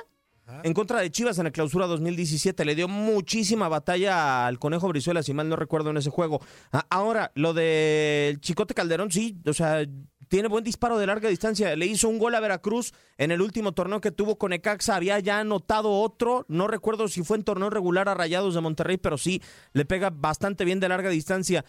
en 0.63 0.73
contra 0.73 1.01
de 1.01 1.11
Chivas 1.11 1.37
en 1.39 1.43
la 1.43 1.51
clausura 1.51 1.87
2017. 1.87 2.63
Le 2.63 2.73
dio 2.73 2.87
muchísima 2.87 3.67
batalla 3.67 4.47
al 4.47 4.59
Conejo 4.59 4.87
Brizuela, 4.87 5.21
si 5.21 5.33
mal 5.33 5.49
no 5.49 5.57
recuerdo, 5.57 5.89
en 5.89 5.97
ese 5.97 6.09
juego. 6.09 6.41
A- 6.71 6.85
Ahora, 6.89 7.31
lo 7.35 7.53
del 7.53 8.39
Chicote 8.39 8.73
Calderón, 8.73 9.11
sí, 9.11 9.37
o 9.45 9.53
sea, 9.53 9.85
tiene 10.27 10.47
buen 10.47 10.63
disparo 10.63 10.97
de 10.97 11.07
larga 11.07 11.29
distancia. 11.29 11.75
Le 11.75 11.85
hizo 11.85 12.09
un 12.09 12.19
gol 12.19 12.35
a 12.35 12.39
Veracruz 12.39 12.93
en 13.17 13.31
el 13.31 13.41
último 13.41 13.71
torneo 13.71 14.01
que 14.01 14.11
tuvo 14.11 14.37
con 14.37 14.53
Ecaxa. 14.53 14.95
Había 14.95 15.19
ya 15.19 15.39
anotado 15.39 15.91
otro. 15.91 16.45
No 16.47 16.67
recuerdo 16.67 17.07
si 17.07 17.23
fue 17.23 17.37
en 17.37 17.43
torneo 17.43 17.69
regular 17.69 18.09
a 18.09 18.13
Rayados 18.13 18.53
de 18.55 18.61
Monterrey, 18.61 18.97
pero 18.97 19.17
sí 19.17 19.41
le 19.73 19.85
pega 19.85 20.09
bastante 20.11 20.65
bien 20.65 20.79
de 20.79 20.89
larga 20.89 21.09
distancia. 21.09 21.63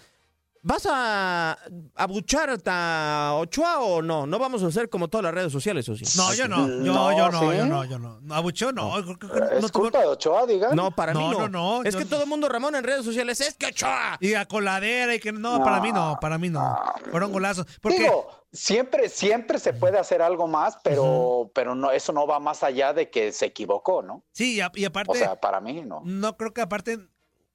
¿Vas 0.60 0.88
a 0.90 1.56
abuchar 1.94 2.50
a 2.66 3.34
Ochoa 3.36 3.78
o 3.78 4.02
no? 4.02 4.26
No 4.26 4.40
vamos 4.40 4.62
a 4.64 4.66
hacer 4.66 4.88
como 4.90 5.06
todas 5.06 5.22
las 5.22 5.32
redes 5.32 5.52
sociales, 5.52 5.88
¿o 5.88 5.96
sí? 5.96 6.04
No, 6.18 6.34
yo 6.34 6.48
no. 6.48 6.66
Yo, 6.66 6.92
No, 6.92 7.16
yo 7.16 7.30
no, 7.30 7.40
¿sí? 7.52 7.56
yo 7.58 7.66
no, 7.66 7.84
yo 7.84 7.98
no. 8.00 8.20
No, 8.20 8.34
Abucheo 8.34 8.72
no. 8.72 8.92
creo 9.18 9.18
que 9.48 9.56
¿Es 9.56 9.62
no 9.62 9.68
culpa 9.68 10.00
de 10.00 10.06
Ochoa, 10.06 10.46
digan? 10.46 10.74
No, 10.74 10.90
para 10.90 11.14
mí 11.14 11.20
No, 11.20 11.32
no. 11.32 11.38
no, 11.48 11.48
no, 11.48 11.82
Es 11.84 11.94
yo- 11.94 12.00
que 12.00 12.06
todo 12.06 12.24
el 12.24 12.28
mundo, 12.28 12.48
Ramón, 12.48 12.74
en 12.74 12.82
redes 12.82 13.04
sociales, 13.04 13.40
es 13.40 13.54
que 13.54 13.66
Ochoa. 13.66 14.18
Y 14.20 14.34
a 14.34 14.46
coladera 14.46 15.14
y 15.14 15.20
que 15.20 15.30
no, 15.30 15.62
para 15.62 15.80
mí 15.80 15.92
no, 15.92 16.18
para 16.20 16.38
mí 16.38 16.48
no. 16.50 16.76
Fueron 17.12 17.30
golazos. 17.30 17.64
Porque 17.80 18.00
Digo, 18.00 18.28
siempre, 18.52 19.08
siempre 19.08 19.58
se 19.58 19.72
puede 19.72 19.98
hacer 19.98 20.22
algo 20.22 20.46
más, 20.46 20.78
pero, 20.82 21.50
pero 21.54 21.74
no, 21.74 21.90
eso 21.90 22.12
no 22.12 22.26
va 22.26 22.38
más 22.40 22.62
allá 22.62 22.92
de 22.92 23.10
que 23.10 23.32
se 23.32 23.46
equivocó, 23.46 24.02
¿no? 24.02 24.24
sí, 24.32 24.54
y, 24.56 24.60
a- 24.60 24.72
y 24.74 24.84
aparte, 24.84 25.12
O 25.12 25.14
sea, 25.14 25.36
para 25.40 25.60
mí, 25.60 25.82
¿no? 25.82 26.02
no 26.04 26.36
creo 26.36 26.52
que 26.54 26.60
aparte 26.60 26.98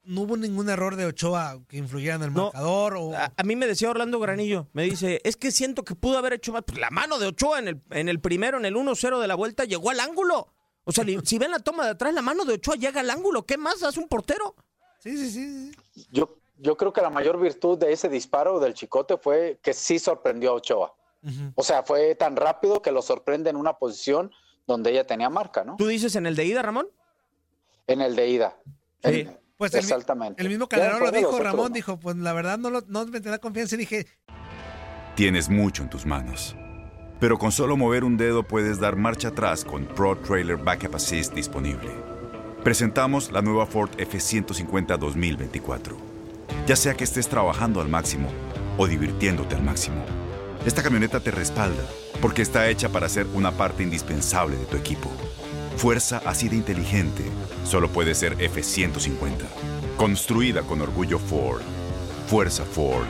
no 0.06 0.22
hubo 0.22 0.36
ningún 0.36 0.70
error 0.70 0.96
de 0.98 1.06
Ochoa 1.06 1.62
que 1.70 1.78
influyera 1.78 2.16
en 2.16 2.24
el 2.24 2.34
No. 2.34 2.44
marcador. 2.46 2.98
O, 2.98 3.14
A, 3.16 3.32
a 3.38 3.44
mí 3.44 3.56
me 3.56 3.66
decía 3.68 3.90
Orlando 3.90 4.20
Granillo, 4.20 4.68
me 4.74 4.84
dice, 4.84 5.22
es 5.24 5.38
que 5.38 5.50
siento 5.52 5.84
que 5.84 5.96
pudo 5.96 6.18
haber 6.18 6.34
hecho 6.34 6.52
más. 6.52 6.64
Pues 6.68 6.78
la 6.78 6.90
mano 6.90 7.20
de 7.20 7.28
Ochoa 7.28 7.60
en 7.60 7.70
el, 7.70 7.82
en 7.92 8.10
el 8.10 8.20
primero, 8.20 8.58
en 8.58 8.66
el 8.66 8.76
1-0 8.76 9.22
de 9.22 9.28
la 9.30 9.36
vuelta, 9.36 9.64
llegó 9.64 9.90
al 9.92 10.02
ángulo. 10.02 10.54
O 10.84 10.92
sea, 10.92 11.06
si 11.24 11.38
ven 11.38 11.52
la 11.52 11.60
toma 11.60 11.86
de 11.86 11.92
atrás, 11.92 12.14
la 12.14 12.22
mano 12.22 12.44
de 12.44 12.56
Ochoa 12.56 12.76
llega 12.76 13.00
al 13.00 13.10
ángulo. 13.10 13.46
¿Qué 13.46 13.58
más 13.58 13.82
hace 13.82 14.00
un 14.02 14.10
portero? 14.10 14.56
sí, 15.00 15.16
sí, 15.18 15.30
sí, 15.32 15.72
sí. 15.94 16.08
Yo, 16.12 16.36
yo 16.58 16.78
creo 16.78 16.94
que 16.94 17.02
la 17.02 17.10
mayor 17.10 17.40
virtud 17.40 17.78
de 17.78 17.92
ese 17.92 18.10
disparo 18.10 18.60
del 18.60 18.74
Chicote 18.74 19.18
fue 19.18 19.60
que 19.62 19.74
sí 19.74 20.00
sorprendió 20.00 20.52
a 20.52 20.54
Ochoa. 20.54 20.94
O 21.56 21.64
sea, 21.64 21.84
fue 21.84 22.16
tan 22.16 22.36
rápido 22.36 22.82
que 22.82 22.92
lo 22.92 23.02
sorprende 23.02 23.50
en 23.50 23.56
una 23.56 23.74
posición 23.78 24.30
donde 24.68 24.92
ella 24.92 25.08
tenía 25.08 25.30
marca, 25.30 25.64
¿no? 25.64 25.78
¿Tú 25.78 25.88
dices 25.88 26.16
en 26.18 26.26
el 26.26 26.36
de 26.36 26.46
ida, 26.46 26.62
Ramón? 26.62 26.88
En 27.88 28.02
el 28.02 28.16
de 28.16 28.28
ida. 28.28 28.58
Sí. 29.04 29.22
En- 29.22 29.40
Pues 29.58 29.74
Exactamente. 29.76 30.42
el 30.42 30.50
mismo 30.50 30.68
Calderón 30.68 31.00
lo 31.00 31.12
dijo, 31.12 31.30
otros, 31.30 31.44
Ramón 31.44 31.68
¿no? 31.70 31.76
dijo, 31.76 31.98
pues 31.98 32.18
la 32.18 32.34
verdad 32.34 32.58
no, 32.58 32.70
lo, 32.70 32.82
no 32.88 33.06
me 33.06 33.22
tenía 33.22 33.38
confianza 33.38 33.76
y 33.76 33.80
dije, 33.80 34.08
Tienes 35.16 35.48
mucho 35.48 35.84
en 35.84 35.90
tus 35.90 36.06
manos. 36.06 36.56
Pero 37.20 37.38
con 37.38 37.52
solo 37.54 37.78
mover 37.78 38.04
un 38.04 38.18
dedo 38.18 38.44
puedes 38.44 38.80
dar 38.80 38.96
marcha 38.98 39.30
atrás 39.30 39.64
con 39.64 39.86
Pro 39.86 40.18
Trailer 40.18 40.58
Backup 40.58 40.96
Assist 40.96 41.34
disponible. 41.34 41.92
Presentamos 42.64 43.32
la 43.32 43.42
nueva 43.42 43.66
Ford 43.66 43.92
F150 43.98 44.98
2024. 44.98 45.96
Ya 46.66 46.76
sea 46.76 46.94
que 46.96 47.04
estés 47.04 47.28
trabajando 47.28 47.82
al 47.82 47.90
máximo 47.90 48.30
o 48.78 48.88
divirtiéndote 48.88 49.56
al 49.56 49.64
máximo, 49.64 50.04
esta 50.66 50.82
camioneta 50.82 51.20
te 51.20 51.32
respalda 51.32 51.84
porque 52.22 52.42
está 52.42 52.70
hecha 52.70 52.90
para 52.90 53.10
ser 53.10 53.28
una 53.34 53.52
parte 53.52 53.84
indispensable 53.84 54.56
de 54.56 54.66
tu 54.66 54.78
equipo. 54.78 55.10
Fuerza 55.76 56.22
así 56.26 56.48
de 56.48 56.56
inteligente 56.56 57.24
solo 57.66 57.90
puede 57.90 58.16
ser 58.16 58.38
F150. 58.38 59.34
Construida 59.98 60.62
con 60.62 60.82
orgullo 60.82 61.20
Ford. 61.20 61.62
Fuerza 62.28 62.64
Ford. 62.64 63.06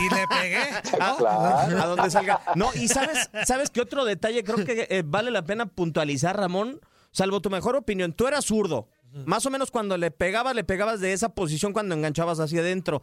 y 0.00 0.14
le 0.14 0.26
pegué. 0.28 0.62
Ah, 1.00 1.14
Claro. 1.18 1.82
A 1.82 1.86
donde 1.86 2.10
salga. 2.10 2.40
No, 2.54 2.70
y 2.74 2.88
sabes, 2.88 3.30
¿sabes 3.46 3.70
qué 3.70 3.80
otro 3.80 4.04
detalle? 4.04 4.44
Creo 4.44 4.64
que 4.64 4.86
eh, 4.90 5.02
vale 5.04 5.30
la 5.30 5.42
pena 5.42 5.66
puntualizar, 5.66 6.36
Ramón. 6.36 6.80
Salvo 7.10 7.40
tu 7.40 7.48
mejor 7.50 7.74
opinión, 7.76 8.12
tú 8.12 8.26
eras 8.26 8.44
zurdo. 8.44 8.88
Más 9.26 9.46
o 9.46 9.50
menos 9.50 9.70
cuando 9.70 9.96
le 9.96 10.10
pegabas, 10.10 10.54
le 10.54 10.64
pegabas 10.64 11.00
de 11.00 11.12
esa 11.12 11.30
posición 11.30 11.72
cuando 11.72 11.94
enganchabas 11.94 12.40
hacia 12.40 12.60
adentro. 12.60 13.02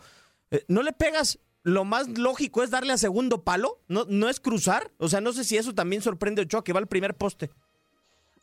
Eh, 0.52 0.64
¿No 0.68 0.84
le 0.84 0.94
pegas? 0.94 1.40
Lo 1.64 1.84
más 1.84 2.08
lógico 2.08 2.62
es 2.64 2.70
darle 2.70 2.94
a 2.94 2.98
segundo 2.98 3.44
palo, 3.44 3.80
no, 3.88 4.06
no 4.08 4.30
es 4.30 4.40
cruzar. 4.40 4.92
O 5.00 5.08
sea, 5.10 5.20
no 5.22 5.34
sé 5.34 5.44
si 5.44 5.58
eso 5.58 5.74
también 5.74 6.02
sorprende 6.02 6.42
a 6.42 6.46
Ochoa, 6.46 6.64
que 6.64 6.74
va 6.74 6.80
al 6.80 6.88
primer 6.88 7.16
poste, 7.16 7.50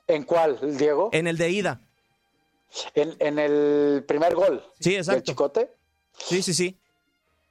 ¿En 0.09 0.25
cuál, 0.25 0.59
Diego? 0.77 1.11
en 1.13 1.27
el 1.29 1.37
de 1.39 1.51
ida. 1.51 1.81
En, 2.95 3.15
en 3.19 3.39
el 3.39 4.03
primer 4.09 4.35
gol 4.35 4.65
Sí, 4.81 4.97
exacto. 4.97 5.23
Chicote. 5.23 5.71
Sí, 6.19 6.43
sí, 6.43 6.55
sí. 6.55 6.79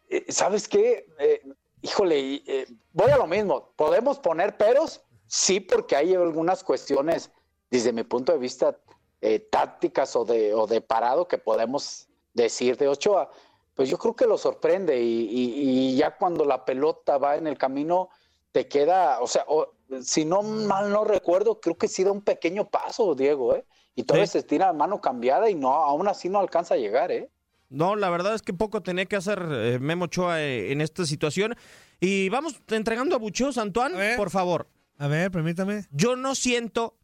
Eh, 0.10 0.26
¿Sabes 0.30 0.68
qué? 0.68 1.06
Eh, 1.20 1.42
híjole, 1.84 2.42
eh, 2.46 2.68
voy 2.92 3.12
a 3.12 3.18
lo 3.18 3.28
mismo. 3.28 3.72
¿Podemos 3.78 4.20
poner 4.20 4.58
peros? 4.58 5.02
Sí, 5.28 5.60
porque 5.62 5.96
hay 5.96 6.14
algunas 6.14 6.64
cuestiones, 6.64 7.32
desde 7.70 7.94
mi 7.94 8.04
punto 8.04 8.34
de 8.34 8.40
vista, 8.40 8.78
eh, 9.22 9.40
tácticas 9.40 10.16
o 10.16 10.26
de, 10.26 10.54
o 10.54 10.68
de 10.68 10.82
parado 10.82 11.28
que 11.28 11.38
podemos 11.38 12.08
decir 12.34 12.78
de 12.78 12.88
Ochoa. 12.88 13.30
Pues 13.76 13.90
yo 13.90 13.98
creo 13.98 14.16
que 14.16 14.26
lo 14.28 14.38
sorprende 14.38 15.02
y, 15.02 15.30
y- 15.30 15.54
y 15.92 15.96
ya 15.96 16.16
cuando 16.18 16.44
la 16.46 16.66
pelota 16.66 17.18
va 17.18 17.38
en 17.38 17.48
el 17.48 17.58
camino, 17.58 18.10
te 18.52 18.68
queda, 18.68 19.20
o 19.22 19.28
sea, 19.28 19.46
o- 19.48 19.74
si 20.02 20.26
no 20.26 20.42
mal 20.42 20.90
no 20.92 21.04
recuerdo, 21.04 21.60
creo 21.62 21.78
que 21.78 21.88
sí 21.88 22.04
da 22.04 22.12
un 22.12 22.22
pequeño 22.22 22.70
paso, 22.70 23.14
Diego, 23.16 23.56
¿eh? 23.56 23.66
Y 23.96 24.04
todavía 24.04 24.26
Sí. 24.28 24.40
se 24.40 24.44
tira 24.44 24.68
la 24.68 24.74
mano 24.74 25.02
cambiada 25.02 25.50
y 25.50 25.56
no, 25.56 25.70
aún 25.74 26.08
así 26.08 26.30
no 26.30 26.40
alcanza 26.40 26.76
a 26.76 26.78
llegar, 26.78 27.12
¿eh? 27.12 27.30
No, 27.70 27.96
la 27.96 28.10
verdad 28.10 28.34
es 28.36 28.42
que 28.42 28.54
poco 28.54 28.82
tenía 28.82 29.06
que 29.06 29.16
hacer 29.16 29.42
eh, 29.52 29.80
Memo 29.80 30.06
Ochoa 30.06 30.42
eh, 30.42 30.72
en 30.72 30.82
esta 30.82 31.06
situación. 31.06 31.56
Y 32.00 32.28
vamos 32.30 32.60
entregando 32.70 33.16
a 33.16 33.20
bucheos, 33.20 33.58
Antoine, 33.58 34.14
A 34.14 34.18
por 34.18 34.30
favor. 34.30 34.68
A 34.98 35.08
ver, 35.08 35.32
permítame. 35.32 35.86
Yo 35.92 36.16
no 36.18 36.36
siento 36.36 36.96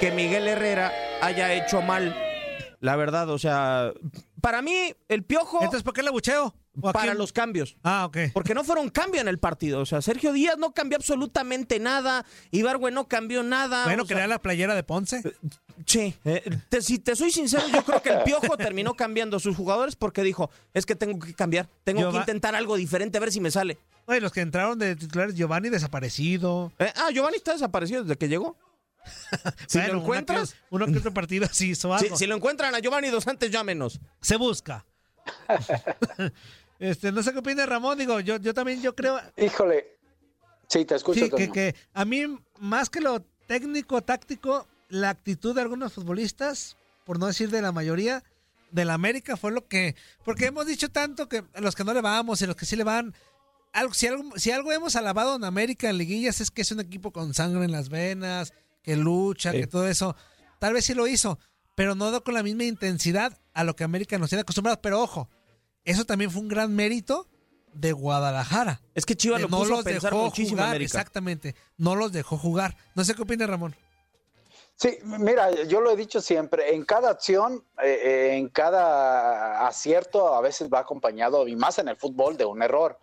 que 0.00 0.10
Miguel 0.12 0.48
Herrera 0.48 0.92
haya 1.20 1.52
hecho 1.54 1.82
mal, 1.82 2.14
la 2.80 2.96
verdad. 2.96 3.28
O 3.30 3.38
sea, 3.38 3.92
para 4.40 4.62
mí, 4.62 4.94
el 5.08 5.22
piojo 5.24 5.58
Entonces, 5.58 5.82
¿por 5.82 5.92
qué 5.94 6.02
le 6.02 6.10
bucheo? 6.10 6.54
¿O 6.80 6.88
a 6.88 6.92
para 6.92 7.14
los 7.14 7.32
cambios. 7.32 7.76
Ah, 7.82 8.06
ok. 8.06 8.16
Porque 8.32 8.54
no 8.54 8.62
fueron 8.64 8.88
cambio 8.90 9.20
en 9.20 9.26
el 9.28 9.38
partido. 9.38 9.80
O 9.80 9.86
sea, 9.86 10.00
Sergio 10.00 10.32
Díaz 10.32 10.56
no 10.56 10.72
cambió 10.72 10.96
absolutamente 10.96 11.80
nada. 11.80 12.24
Ibargüe 12.52 12.92
no 12.92 13.08
cambió 13.08 13.42
nada. 13.42 13.84
Bueno, 13.84 14.04
sea, 14.04 14.14
quería 14.16 14.28
la 14.28 14.38
playera 14.38 14.74
de 14.76 14.82
Ponce. 14.84 15.20
Sí, 15.84 16.14
eh, 16.24 16.58
te- 16.68 16.80
si 16.80 16.98
te 17.00 17.16
soy 17.16 17.32
sincero, 17.32 17.64
yo 17.72 17.84
creo 17.84 18.00
que 18.00 18.10
el 18.10 18.22
Piojo 18.22 18.56
terminó 18.56 18.94
cambiando 18.94 19.38
a 19.38 19.40
sus 19.40 19.56
jugadores 19.56 19.96
porque 19.96 20.22
dijo, 20.22 20.48
es 20.72 20.86
que 20.86 20.94
tengo 20.94 21.18
que 21.18 21.34
cambiar, 21.34 21.68
tengo 21.84 22.10
que 22.12 22.18
intentar 22.18 22.54
algo 22.54 22.76
diferente 22.76 23.18
a 23.18 23.20
ver 23.20 23.32
si 23.32 23.40
me 23.40 23.50
sale. 23.50 23.78
Oye, 24.06 24.20
los 24.20 24.30
que 24.32 24.40
entraron 24.40 24.78
de 24.78 24.94
titulares, 24.94 25.34
Giovanni 25.34 25.70
desaparecido. 25.70 26.72
Eh, 26.78 26.92
ah, 26.96 27.10
Giovanni 27.12 27.36
está 27.38 27.52
desaparecido 27.52 28.02
desde 28.04 28.16
que 28.16 28.28
llegó. 28.28 28.56
Si 29.66 29.78
Bueno, 29.78 29.94
lo 29.94 30.00
encuentras, 30.00 30.54
uno 30.70 30.86
que 30.86 30.98
otro 30.98 31.12
partido 31.14 31.48
sí 31.50 31.70
hizo 31.70 31.88
si, 31.98 32.04
algo. 32.04 32.16
si 32.16 32.26
lo 32.26 32.36
encuentran 32.36 32.74
a 32.74 32.80
Giovanni 32.80 33.08
dos 33.08 33.26
antes, 33.26 33.50
llámenos. 33.50 34.00
Se 34.20 34.36
busca. 34.36 34.84
este, 36.78 37.12
no 37.12 37.22
sé 37.22 37.32
qué 37.32 37.38
opina 37.38 37.66
Ramón, 37.66 37.98
digo, 37.98 38.20
yo, 38.20 38.36
yo 38.38 38.54
también 38.54 38.82
yo 38.82 38.94
creo 38.94 39.20
Híjole. 39.36 39.98
Sí, 40.68 40.84
te 40.84 40.94
escucho. 40.94 41.24
sí, 41.24 41.30
que, 41.30 41.50
que 41.50 41.74
a 41.92 42.04
mí, 42.04 42.22
más 42.58 42.88
que 42.90 43.00
lo 43.00 43.22
técnico, 43.46 44.02
táctico, 44.02 44.68
la 44.88 45.10
actitud 45.10 45.54
de 45.54 45.62
algunos 45.62 45.92
futbolistas, 45.92 46.76
por 47.04 47.18
no 47.18 47.26
decir 47.26 47.50
de 47.50 47.62
la 47.62 47.72
mayoría, 47.72 48.22
de 48.70 48.84
la 48.84 48.94
América 48.94 49.36
fue 49.36 49.52
lo 49.52 49.66
que. 49.66 49.96
Porque 50.24 50.46
hemos 50.46 50.66
dicho 50.66 50.90
tanto 50.90 51.28
que 51.28 51.44
a 51.54 51.60
los 51.60 51.74
que 51.74 51.84
no 51.84 51.92
le 51.94 52.00
vamos 52.00 52.40
y 52.40 52.44
a 52.44 52.46
los 52.46 52.56
que 52.56 52.66
sí 52.66 52.76
le 52.76 52.84
van. 52.84 53.14
Algo, 53.72 53.94
si, 53.94 54.06
algo, 54.08 54.24
si 54.36 54.50
algo 54.50 54.72
hemos 54.72 54.96
alabado 54.96 55.36
en 55.36 55.44
América 55.44 55.88
en 55.90 55.98
liguillas 55.98 56.40
es 56.40 56.50
que 56.50 56.62
es 56.62 56.72
un 56.72 56.80
equipo 56.80 57.12
con 57.12 57.34
sangre 57.34 57.64
en 57.64 57.72
las 57.72 57.88
venas, 57.88 58.52
que 58.82 58.96
lucha, 58.96 59.52
que 59.52 59.66
todo 59.66 59.88
eso. 59.88 60.16
Tal 60.58 60.72
vez 60.72 60.84
sí 60.84 60.94
lo 60.94 61.06
hizo, 61.06 61.38
pero 61.74 61.94
no 61.94 62.22
con 62.22 62.34
la 62.34 62.42
misma 62.42 62.64
intensidad 62.64 63.38
a 63.54 63.64
lo 63.64 63.74
que 63.76 63.84
América 63.84 64.18
nos 64.18 64.28
tiene 64.28 64.42
acostumbrados. 64.42 64.80
Pero 64.82 65.00
ojo, 65.00 65.28
eso 65.84 66.04
también 66.04 66.30
fue 66.30 66.42
un 66.42 66.48
gran 66.48 66.74
mérito 66.74 67.28
de 67.72 67.92
Guadalajara. 67.92 68.82
Es 68.94 69.06
que 69.06 69.16
Chivas 69.16 69.40
lo 69.40 69.48
no 69.48 69.58
puso 69.58 69.74
a 69.74 69.76
los 69.76 69.84
pensar 69.84 70.12
dejó 70.12 70.24
muchísimo 70.24 70.56
jugar, 70.56 70.68
América. 70.68 70.98
exactamente. 70.98 71.54
No 71.76 71.96
los 71.96 72.12
dejó 72.12 72.36
jugar. 72.36 72.76
No 72.94 73.04
sé 73.04 73.14
qué 73.14 73.22
opina 73.22 73.46
Ramón. 73.46 73.76
Sí, 74.76 74.98
mira, 75.04 75.50
yo 75.64 75.82
lo 75.82 75.90
he 75.90 75.96
dicho 75.96 76.22
siempre, 76.22 76.74
en 76.74 76.86
cada 76.86 77.10
acción, 77.10 77.62
eh, 77.82 78.00
eh, 78.02 78.36
en 78.38 78.48
cada 78.48 79.66
acierto, 79.66 80.34
a 80.34 80.40
veces 80.40 80.70
va 80.72 80.78
acompañado, 80.78 81.46
y 81.46 81.54
más 81.54 81.78
en 81.78 81.88
el 81.88 81.96
fútbol, 81.96 82.38
de 82.38 82.46
un 82.46 82.62
error. 82.62 82.98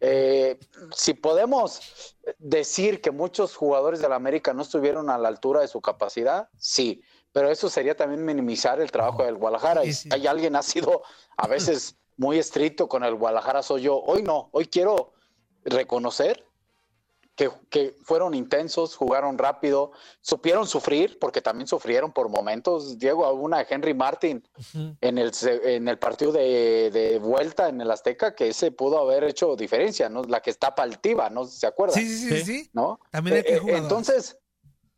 Eh, 0.00 0.58
si 0.96 1.14
podemos 1.14 2.16
decir 2.38 3.00
que 3.00 3.10
muchos 3.10 3.54
jugadores 3.54 4.00
de 4.00 4.08
la 4.08 4.16
América 4.16 4.54
no 4.54 4.62
estuvieron 4.62 5.10
a 5.10 5.18
la 5.18 5.28
altura 5.28 5.60
de 5.60 5.68
su 5.68 5.80
capacidad, 5.80 6.48
sí, 6.56 7.02
pero 7.32 7.50
eso 7.50 7.68
sería 7.68 7.96
también 7.96 8.24
minimizar 8.24 8.80
el 8.80 8.90
trabajo 8.90 9.24
del 9.24 9.36
Guadalajara. 9.36 9.84
Y 9.84 9.92
hay 10.10 10.26
alguien 10.26 10.56
ha 10.56 10.62
sido 10.62 11.02
a 11.36 11.46
veces 11.46 11.96
muy 12.16 12.38
estricto 12.38 12.88
con 12.88 13.04
el 13.04 13.14
Guadalajara, 13.14 13.62
soy 13.62 13.82
yo. 13.82 14.00
Hoy 14.00 14.22
no, 14.22 14.48
hoy 14.52 14.66
quiero 14.66 15.12
reconocer 15.64 16.44
que, 17.40 17.50
que, 17.70 17.96
fueron 18.02 18.34
intensos, 18.34 18.94
jugaron 18.94 19.38
rápido, 19.38 19.92
supieron 20.20 20.66
sufrir, 20.66 21.18
porque 21.18 21.40
también 21.40 21.66
sufrieron 21.66 22.12
por 22.12 22.28
momentos. 22.28 22.98
Diego, 22.98 23.32
una 23.32 23.58
de 23.58 23.66
Henry 23.70 23.94
Martin 23.94 24.46
uh 24.58 24.60
-huh. 24.60 24.98
en, 25.00 25.16
el, 25.16 25.32
en 25.64 25.88
el 25.88 25.98
partido 25.98 26.32
de, 26.32 26.90
de, 26.92 27.18
vuelta 27.18 27.70
en 27.70 27.80
el 27.80 27.90
Azteca, 27.90 28.34
que 28.34 28.48
ese 28.48 28.72
pudo 28.72 28.98
haber 28.98 29.24
hecho 29.24 29.56
diferencia, 29.56 30.10
¿no? 30.10 30.22
La 30.24 30.42
que 30.42 30.50
está 30.50 30.74
paltiva, 30.74 31.30
¿no? 31.30 31.46
¿Se 31.46 31.66
acuerdan? 31.66 31.98
Sí, 31.98 32.06
sí, 32.06 32.28
sí. 32.28 32.44
sí. 32.44 32.70
¿No? 32.74 33.00
También 33.10 33.38
hay 33.38 33.42
que 33.44 33.54
eh, 33.54 33.62
entonces, 33.68 34.36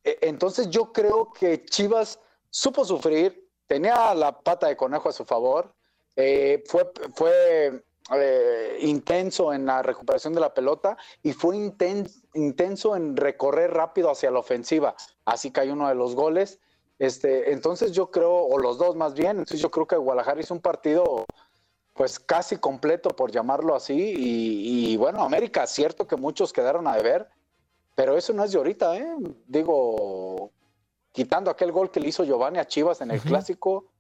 eh, 0.03 0.19
entonces 0.23 0.69
yo 0.69 0.93
creo 0.93 1.33
que 1.33 1.65
Chivas 1.65 2.19
supo 2.51 2.85
sufrir, 2.85 3.49
tenía 3.69 4.13
la 4.17 4.41
pata 4.41 4.67
de 4.67 4.77
conejo 4.77 5.09
a 5.09 5.13
su 5.13 5.25
favor, 5.25 5.73
eh, 6.17 6.65
fue, 6.67 6.91
fue 7.15 7.85
eh, 8.15 8.79
intenso 8.81 9.53
en 9.53 9.67
la 9.67 9.83
recuperación 9.83 10.33
de 10.33 10.41
la 10.41 10.53
pelota 10.53 10.97
y 11.23 11.33
fue 11.33 11.57
intenso, 11.57 12.21
intenso 12.35 12.97
en 12.97 13.17
recorrer 13.17 13.73
rápido 13.73 14.11
hacia 14.11 14.31
la 14.31 14.41
ofensiva. 14.41 14.95
Así 15.25 15.51
que 15.51 15.61
hay 15.61 15.71
uno 15.71 15.89
de 15.89 15.95
los 15.95 16.15
goles. 16.15 16.59
Este, 16.99 17.53
entonces 17.53 17.93
yo 17.93 18.11
creo, 18.11 18.33
o 18.33 18.59
los 18.59 18.79
dos 18.79 18.97
más 18.97 19.15
bien, 19.15 19.33
entonces 19.33 19.61
yo 19.61 19.71
creo 19.71 19.87
que 19.87 19.97
Guadalajara 19.97 20.41
hizo 20.41 20.55
un 20.55 20.61
partido 20.61 21.25
pues 21.95 22.19
casi 22.19 22.57
completo, 22.57 23.11
por 23.11 23.31
llamarlo 23.31 23.75
así, 23.75 24.15
y, 24.17 24.93
y 24.93 24.97
bueno, 24.97 25.23
América, 25.23 25.67
cierto 25.67 26.07
que 26.07 26.17
muchos 26.17 26.53
quedaron 26.53 26.87
a 26.87 26.97
deber, 26.97 27.29
pero 27.95 28.17
eso 28.17 28.33
no 28.33 28.45
es 28.45 28.53
de 28.53 28.59
ahorita, 28.59 28.97
¿eh? 28.97 29.15
Digo, 29.47 30.51
quitando 31.13 31.51
aquel 31.51 31.71
gol 31.71 31.91
que 31.91 32.01
le 32.01 32.09
hizo 32.09 32.25
Giovanni 32.25 32.59
a 32.59 32.67
Chivas 32.67 33.01
en 33.03 33.11
el 33.11 33.19
uh 33.19 33.23
-huh. 33.23 33.29
clásico. 33.29 33.93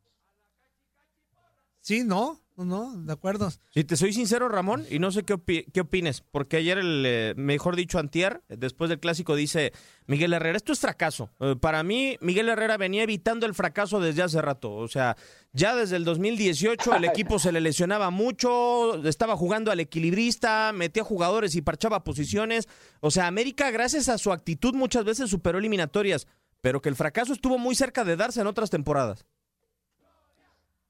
Sí, 1.80 2.02
no, 2.02 2.40
no, 2.56 2.92
de 2.96 3.12
acuerdo. 3.12 3.50
Si 3.70 3.84
te 3.84 3.96
soy 3.96 4.12
sincero, 4.12 4.48
Ramón, 4.48 4.84
y 4.90 4.98
no 4.98 5.10
sé 5.10 5.22
qué, 5.22 5.34
opi 5.34 5.64
qué 5.72 5.80
opines, 5.80 6.20
porque 6.20 6.58
ayer, 6.58 6.78
el, 6.78 7.02
eh, 7.06 7.34
mejor 7.36 7.76
dicho, 7.76 7.98
Antier, 7.98 8.42
después 8.48 8.90
del 8.90 9.00
clásico, 9.00 9.34
dice 9.34 9.72
Miguel 10.06 10.32
Herrera, 10.32 10.56
esto 10.56 10.72
es 10.72 10.80
fracaso. 10.80 11.30
Eh, 11.40 11.56
para 11.60 11.82
mí, 11.82 12.18
Miguel 12.20 12.48
Herrera 12.48 12.76
venía 12.76 13.02
evitando 13.02 13.46
el 13.46 13.54
fracaso 13.54 14.00
desde 14.00 14.22
hace 14.22 14.42
rato. 14.42 14.74
O 14.74 14.88
sea, 14.88 15.16
ya 15.52 15.74
desde 15.74 15.96
el 15.96 16.04
2018 16.04 16.94
el 16.94 17.04
equipo 17.04 17.38
se 17.38 17.52
le 17.52 17.60
lesionaba 17.60 18.10
mucho, 18.10 19.02
estaba 19.06 19.36
jugando 19.36 19.70
al 19.70 19.80
equilibrista, 19.80 20.72
metía 20.72 21.04
jugadores 21.04 21.54
y 21.54 21.62
parchaba 21.62 22.04
posiciones. 22.04 22.68
O 23.00 23.10
sea, 23.10 23.26
América, 23.26 23.70
gracias 23.70 24.08
a 24.08 24.18
su 24.18 24.32
actitud, 24.32 24.74
muchas 24.74 25.04
veces 25.04 25.30
superó 25.30 25.58
eliminatorias, 25.58 26.26
pero 26.60 26.82
que 26.82 26.88
el 26.88 26.96
fracaso 26.96 27.32
estuvo 27.32 27.58
muy 27.58 27.74
cerca 27.74 28.04
de 28.04 28.16
darse 28.16 28.40
en 28.40 28.46
otras 28.46 28.70
temporadas. 28.70 29.24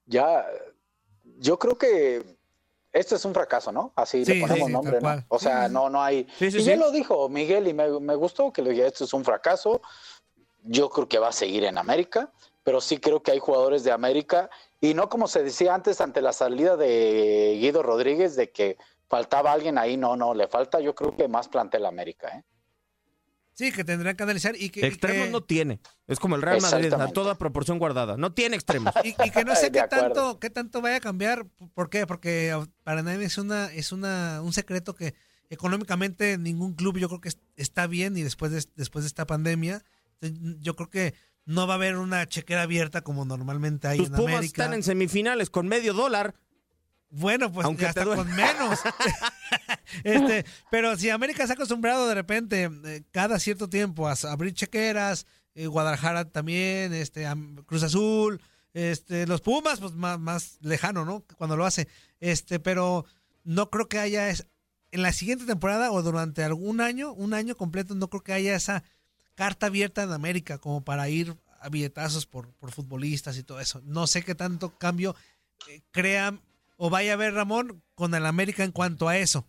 Ya, 0.06 0.44
yo 1.42 1.58
creo 1.58 1.76
que 1.76 2.22
esto 2.92 3.16
es 3.16 3.24
un 3.24 3.34
fracaso, 3.34 3.72
¿no? 3.72 3.92
Así 3.96 4.24
sí, 4.24 4.34
le 4.34 4.40
ponemos 4.40 4.66
sí, 4.66 4.72
nombre, 4.72 5.00
¿no? 5.00 5.24
O 5.28 5.38
sea, 5.38 5.68
no, 5.68 5.90
no 5.90 6.02
hay. 6.02 6.26
Sí, 6.38 6.46
y 6.46 6.62
ya 6.62 6.76
lo 6.76 6.90
dijo 6.90 7.28
Miguel 7.28 7.66
y 7.66 7.74
me, 7.74 8.00
me, 8.00 8.14
gustó 8.14 8.52
que 8.52 8.62
lo 8.62 8.70
dije, 8.70 8.86
esto 8.86 9.04
es 9.04 9.12
un 9.12 9.24
fracaso. 9.24 9.82
Yo 10.62 10.88
creo 10.90 11.08
que 11.08 11.18
va 11.18 11.28
a 11.28 11.32
seguir 11.32 11.64
en 11.64 11.78
América, 11.78 12.30
pero 12.62 12.80
sí 12.80 12.98
creo 12.98 13.22
que 13.22 13.32
hay 13.32 13.40
jugadores 13.40 13.82
de 13.82 13.90
América 13.90 14.50
y 14.80 14.94
no 14.94 15.08
como 15.08 15.26
se 15.26 15.42
decía 15.42 15.74
antes 15.74 16.00
ante 16.00 16.22
la 16.22 16.32
salida 16.32 16.76
de 16.76 17.56
Guido 17.60 17.82
Rodríguez 17.82 18.36
de 18.36 18.52
que 18.52 18.78
faltaba 19.08 19.52
alguien 19.52 19.78
ahí, 19.78 19.96
no, 19.96 20.16
no, 20.16 20.34
le 20.34 20.46
falta 20.46 20.78
yo 20.80 20.94
creo 20.94 21.16
que 21.16 21.26
más 21.28 21.48
plantel 21.48 21.86
América, 21.86 22.28
¿eh? 22.28 22.44
Sí, 23.54 23.70
que 23.70 23.84
tendrán 23.84 24.16
que 24.16 24.22
analizar 24.22 24.54
y 24.56 24.70
que... 24.70 24.86
Extremos 24.86 25.22
y 25.22 25.26
que... 25.26 25.30
no 25.30 25.42
tiene. 25.42 25.80
Es 26.06 26.18
como 26.18 26.36
el 26.36 26.42
Real 26.42 26.60
Madrid, 26.62 26.92
a 26.92 27.08
toda 27.08 27.36
proporción 27.36 27.78
guardada. 27.78 28.16
No 28.16 28.32
tiene 28.32 28.56
extremos. 28.56 28.94
Y, 29.04 29.08
y 29.10 29.30
que 29.30 29.44
no 29.44 29.54
sé 29.54 29.70
qué 29.72 29.82
tanto, 29.88 30.38
qué 30.38 30.50
tanto 30.50 30.80
vaya 30.80 30.96
a 30.96 31.00
cambiar. 31.00 31.46
¿Por 31.74 31.90
qué? 31.90 32.06
Porque 32.06 32.58
para 32.82 33.02
nadie 33.02 33.26
es 33.26 33.38
una, 33.38 33.66
es 33.72 33.92
una, 33.92 34.40
un 34.42 34.52
secreto 34.52 34.94
que 34.94 35.14
económicamente 35.50 36.38
ningún 36.38 36.72
club 36.74 36.98
yo 36.98 37.08
creo 37.08 37.20
que 37.20 37.30
está 37.56 37.86
bien 37.86 38.16
y 38.16 38.22
después 38.22 38.52
de, 38.52 38.64
después 38.74 39.04
de 39.04 39.08
esta 39.08 39.26
pandemia, 39.26 39.84
yo 40.60 40.76
creo 40.76 40.88
que 40.88 41.14
no 41.44 41.66
va 41.66 41.74
a 41.74 41.76
haber 41.76 41.96
una 41.96 42.26
chequera 42.26 42.62
abierta 42.62 43.02
como 43.02 43.24
normalmente 43.24 43.88
hay 43.88 43.98
Tus 43.98 44.08
en 44.08 44.14
Pumas 44.14 44.34
América. 44.36 44.62
están 44.62 44.74
en 44.74 44.82
semifinales 44.82 45.50
con 45.50 45.68
medio 45.68 45.92
dólar. 45.92 46.34
Bueno, 47.14 47.52
pues 47.52 47.66
Aunque 47.66 47.84
hasta 47.84 48.06
con 48.06 48.26
menos. 48.34 48.80
este, 50.02 50.46
pero 50.70 50.96
si 50.96 51.10
América 51.10 51.46
se 51.46 51.52
ha 51.52 51.54
acostumbrado 51.54 52.08
de 52.08 52.14
repente, 52.14 52.70
eh, 52.86 53.02
cada 53.10 53.38
cierto 53.38 53.68
tiempo, 53.68 54.08
a 54.08 54.14
abrir 54.30 54.54
chequeras, 54.54 55.26
eh, 55.54 55.66
Guadalajara 55.66 56.24
también, 56.30 56.94
este, 56.94 57.28
Cruz 57.66 57.82
Azul, 57.82 58.40
este, 58.72 59.26
los 59.26 59.42
Pumas, 59.42 59.78
pues 59.78 59.92
más, 59.92 60.18
más 60.18 60.56
lejano, 60.62 61.04
¿no? 61.04 61.22
Cuando 61.36 61.54
lo 61.54 61.66
hace. 61.66 61.86
Este, 62.18 62.58
pero 62.58 63.04
no 63.44 63.68
creo 63.68 63.90
que 63.90 63.98
haya 63.98 64.30
es, 64.30 64.46
en 64.90 65.02
la 65.02 65.12
siguiente 65.12 65.44
temporada 65.44 65.92
o 65.92 66.00
durante 66.00 66.42
algún 66.42 66.80
año, 66.80 67.12
un 67.12 67.34
año 67.34 67.58
completo, 67.58 67.94
no 67.94 68.08
creo 68.08 68.22
que 68.22 68.32
haya 68.32 68.56
esa 68.56 68.84
carta 69.34 69.66
abierta 69.66 70.02
en 70.02 70.12
América 70.12 70.56
como 70.56 70.82
para 70.82 71.10
ir 71.10 71.36
a 71.60 71.68
billetazos 71.68 72.24
por, 72.24 72.54
por 72.54 72.72
futbolistas 72.72 73.36
y 73.36 73.42
todo 73.42 73.60
eso. 73.60 73.82
No 73.84 74.06
sé 74.06 74.22
qué 74.22 74.34
tanto 74.34 74.78
cambio 74.78 75.14
eh, 75.68 75.82
crea 75.90 76.40
o 76.84 76.90
vaya 76.90 77.12
a 77.12 77.16
ver 77.16 77.32
Ramón 77.32 77.80
con 77.94 78.12
el 78.12 78.26
América 78.26 78.64
en 78.64 78.72
cuanto 78.72 79.06
a 79.06 79.16
eso. 79.16 79.46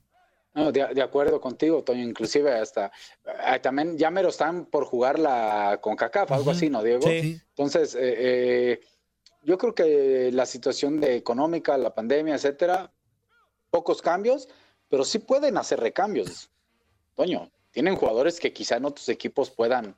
No, 0.54 0.72
de, 0.72 0.86
de, 0.94 1.02
acuerdo 1.02 1.42
contigo, 1.42 1.84
Toño, 1.84 2.04
inclusive 2.04 2.52
hasta 2.52 2.92
eh, 3.26 3.60
también 3.60 3.98
ya 3.98 4.12
mero 4.12 4.30
están 4.30 4.68
por 4.68 4.86
jugar 4.86 5.18
la 5.18 5.80
con 5.82 5.96
CACAF, 5.96 6.32
algo 6.32 6.44
uh 6.44 6.54
-huh. 6.54 6.56
así, 6.56 6.70
¿no, 6.70 6.84
Diego? 6.84 7.02
Sí. 7.02 7.42
Entonces, 7.50 7.96
eh, 7.96 8.00
eh, 8.04 8.82
yo 9.42 9.58
creo 9.58 9.74
que 9.74 10.30
la 10.32 10.46
situación 10.46 11.00
de 11.00 11.16
económica, 11.16 11.76
la 11.76 11.96
pandemia, 11.96 12.36
etcétera, 12.36 12.92
pocos 13.72 14.04
cambios, 14.04 14.48
pero 14.88 15.04
sí 15.04 15.18
pueden 15.18 15.58
hacer 15.58 15.80
recambios. 15.80 16.52
Toño, 17.16 17.50
tienen 17.72 17.96
jugadores 17.96 18.40
que 18.40 18.54
quizá 18.54 18.78
en 18.78 18.86
otros 18.86 19.10
equipos 19.10 19.50
puedan 19.50 19.98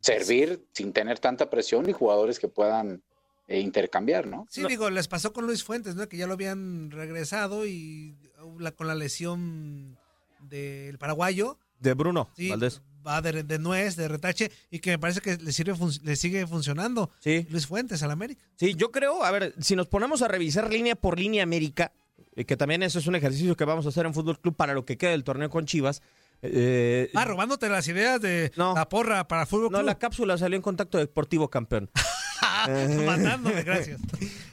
servir 0.00 0.66
sin 0.72 0.92
tener 0.92 1.20
tanta 1.20 1.48
presión 1.48 1.88
y 1.88 1.92
jugadores 1.92 2.40
que 2.40 2.48
puedan 2.48 3.04
eh, 3.50 3.58
intercambiar, 3.58 4.28
¿no? 4.28 4.46
Sí, 4.48 4.62
digo, 4.68 4.88
les 4.90 5.08
pasó 5.08 5.32
con 5.32 5.44
Luis 5.44 5.64
Fuentes, 5.64 5.96
¿no? 5.96 6.08
Que 6.08 6.16
ya 6.16 6.28
lo 6.28 6.34
habían 6.34 6.92
regresado 6.92 7.66
y 7.66 8.16
la, 8.60 8.70
con 8.70 8.86
la 8.86 8.94
lesión 8.94 9.98
del 10.38 10.96
paraguayo. 10.98 11.58
De 11.80 11.94
Bruno 11.94 12.30
sí, 12.36 12.48
Valdés. 12.48 12.80
Va 13.04 13.20
de, 13.20 13.42
de, 13.42 13.58
nuez, 13.58 13.96
de 13.96 14.06
retache, 14.06 14.52
y 14.70 14.78
que 14.78 14.90
me 14.92 14.98
parece 15.00 15.20
que 15.20 15.36
le, 15.36 15.50
sirve, 15.50 15.74
le 16.04 16.14
sigue 16.14 16.46
funcionando 16.46 17.10
sí. 17.18 17.44
Luis 17.50 17.66
Fuentes 17.66 18.04
al 18.04 18.12
América. 18.12 18.40
Sí, 18.54 18.74
yo 18.76 18.92
creo, 18.92 19.24
a 19.24 19.30
ver, 19.32 19.52
si 19.58 19.74
nos 19.74 19.88
ponemos 19.88 20.22
a 20.22 20.28
revisar 20.28 20.70
línea 20.72 20.94
por 20.94 21.18
línea 21.18 21.42
América, 21.42 21.92
y 22.36 22.44
que 22.44 22.56
también 22.56 22.84
eso 22.84 23.00
es 23.00 23.08
un 23.08 23.16
ejercicio 23.16 23.56
que 23.56 23.64
vamos 23.64 23.84
a 23.84 23.88
hacer 23.88 24.06
en 24.06 24.14
Fútbol 24.14 24.38
Club 24.38 24.54
para 24.54 24.74
lo 24.74 24.84
que 24.84 24.96
queda 24.96 25.10
del 25.10 25.24
torneo 25.24 25.50
con 25.50 25.66
Chivas. 25.66 26.02
Eh, 26.42 27.10
ah, 27.14 27.24
robándote 27.24 27.68
las 27.68 27.88
ideas 27.88 28.20
de 28.20 28.52
no, 28.56 28.74
la 28.74 28.88
porra 28.88 29.26
para 29.26 29.44
Fútbol 29.44 29.72
No, 29.72 29.78
Club. 29.78 29.86
la 29.86 29.98
cápsula 29.98 30.38
salió 30.38 30.54
en 30.56 30.62
contacto 30.62 30.98
deportivo 30.98 31.50
campeón. 31.50 31.90
Mandándome, 33.06 33.62
gracias. 33.62 34.00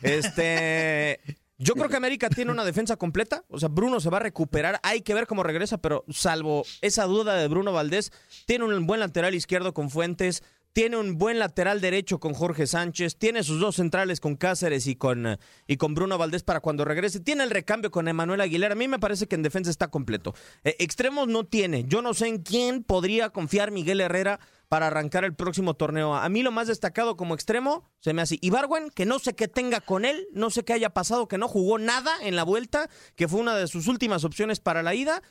Este. 0.02 1.19
Yo 1.60 1.73
creo 1.73 1.89
que 1.89 1.95
América 1.95 2.30
tiene 2.30 2.52
una 2.52 2.63
defensa 2.63 2.97
completa. 2.97 3.43
O 3.50 3.60
sea, 3.60 3.69
Bruno 3.69 4.00
se 4.00 4.12
va 4.12 4.17
a 4.17 4.21
recuperar. 4.21 4.80
Hay 4.84 5.02
que 5.02 5.15
ver 5.15 5.26
cómo 5.26 5.41
regresa, 5.41 5.80
pero 5.80 6.06
salvo 6.10 6.63
esa 6.82 7.06
duda 7.06 7.36
de 7.36 7.47
Bruno 7.47 7.73
Valdés, 7.73 8.12
tiene 8.45 8.65
un 8.65 8.86
buen 8.86 9.00
lateral 9.00 9.34
izquierdo 9.34 9.73
con 9.73 9.89
Fuentes. 9.89 10.43
Tiene 10.73 10.97
un 10.97 11.17
buen 11.17 11.39
lateral 11.39 11.82
derecho 11.82 12.19
con 12.19 12.36
Jorge 12.36 12.67
Sánchez. 12.67 13.17
Tiene 13.17 13.41
sus 13.41 13.60
dos 13.60 13.78
centrales 13.78 14.19
con 14.19 14.36
Cáceres 14.36 14.86
y 14.86 14.95
con, 14.95 15.39
y 15.65 15.78
con 15.78 15.95
Bruno 15.95 16.19
Valdés 16.19 16.43
para 16.43 16.60
cuando 16.60 16.86
regrese. 16.86 17.19
Tiene 17.19 17.43
el 17.43 17.50
recambio 17.50 17.89
con 17.89 18.08
Emanuel 18.08 18.41
Aguilera. 18.41 18.73
A 18.73 18.78
mí 18.78 18.88
me 18.88 19.00
parece 19.00 19.26
que 19.26 19.34
en 19.34 19.41
defensa 19.41 19.71
está 19.71 19.88
completo. 19.88 20.36
Eh, 20.63 20.76
extremos 20.78 21.28
no 21.28 21.45
tiene. 21.45 21.86
Yo 21.86 22.04
no 22.04 22.13
sé 22.13 22.28
en 22.28 22.43
quién 22.43 22.84
podría 22.84 23.32
confiar 23.32 23.71
Miguel 23.71 24.02
Herrera 24.02 24.39
para 24.70 24.88
arrancar 24.88 25.24
el 25.24 25.34
próximo 25.34 25.76
torneo. 25.76 26.16
A 26.16 26.28
mí 26.30 26.44
lo 26.44 26.52
más 26.52 26.68
destacado 26.68 27.16
como 27.16 27.34
extremo 27.36 27.90
se 28.00 28.14
me 28.14 28.22
hace 28.22 28.38
Ibarwen, 28.42 28.90
que 28.90 29.06
no 29.06 29.20
sé 29.20 29.34
qué 29.34 29.48
tenga 29.48 29.80
con 29.82 30.04
él, 30.06 30.28
no 30.34 30.50
sé 30.50 30.64
qué 30.66 30.74
haya 30.74 30.90
pasado, 30.90 31.28
que 31.28 31.38
no 31.38 31.48
jugó 31.48 31.78
nada 31.80 32.12
en 32.22 32.36
la 32.36 32.44
vuelta, 32.44 32.90
que 33.16 33.28
fue 33.28 33.40
una 33.40 33.56
de 33.56 33.68
sus 33.68 33.88
últimas 33.88 34.24
opciones 34.24 34.60
para 34.60 34.84
la 34.84 34.94
ida. 34.94 35.22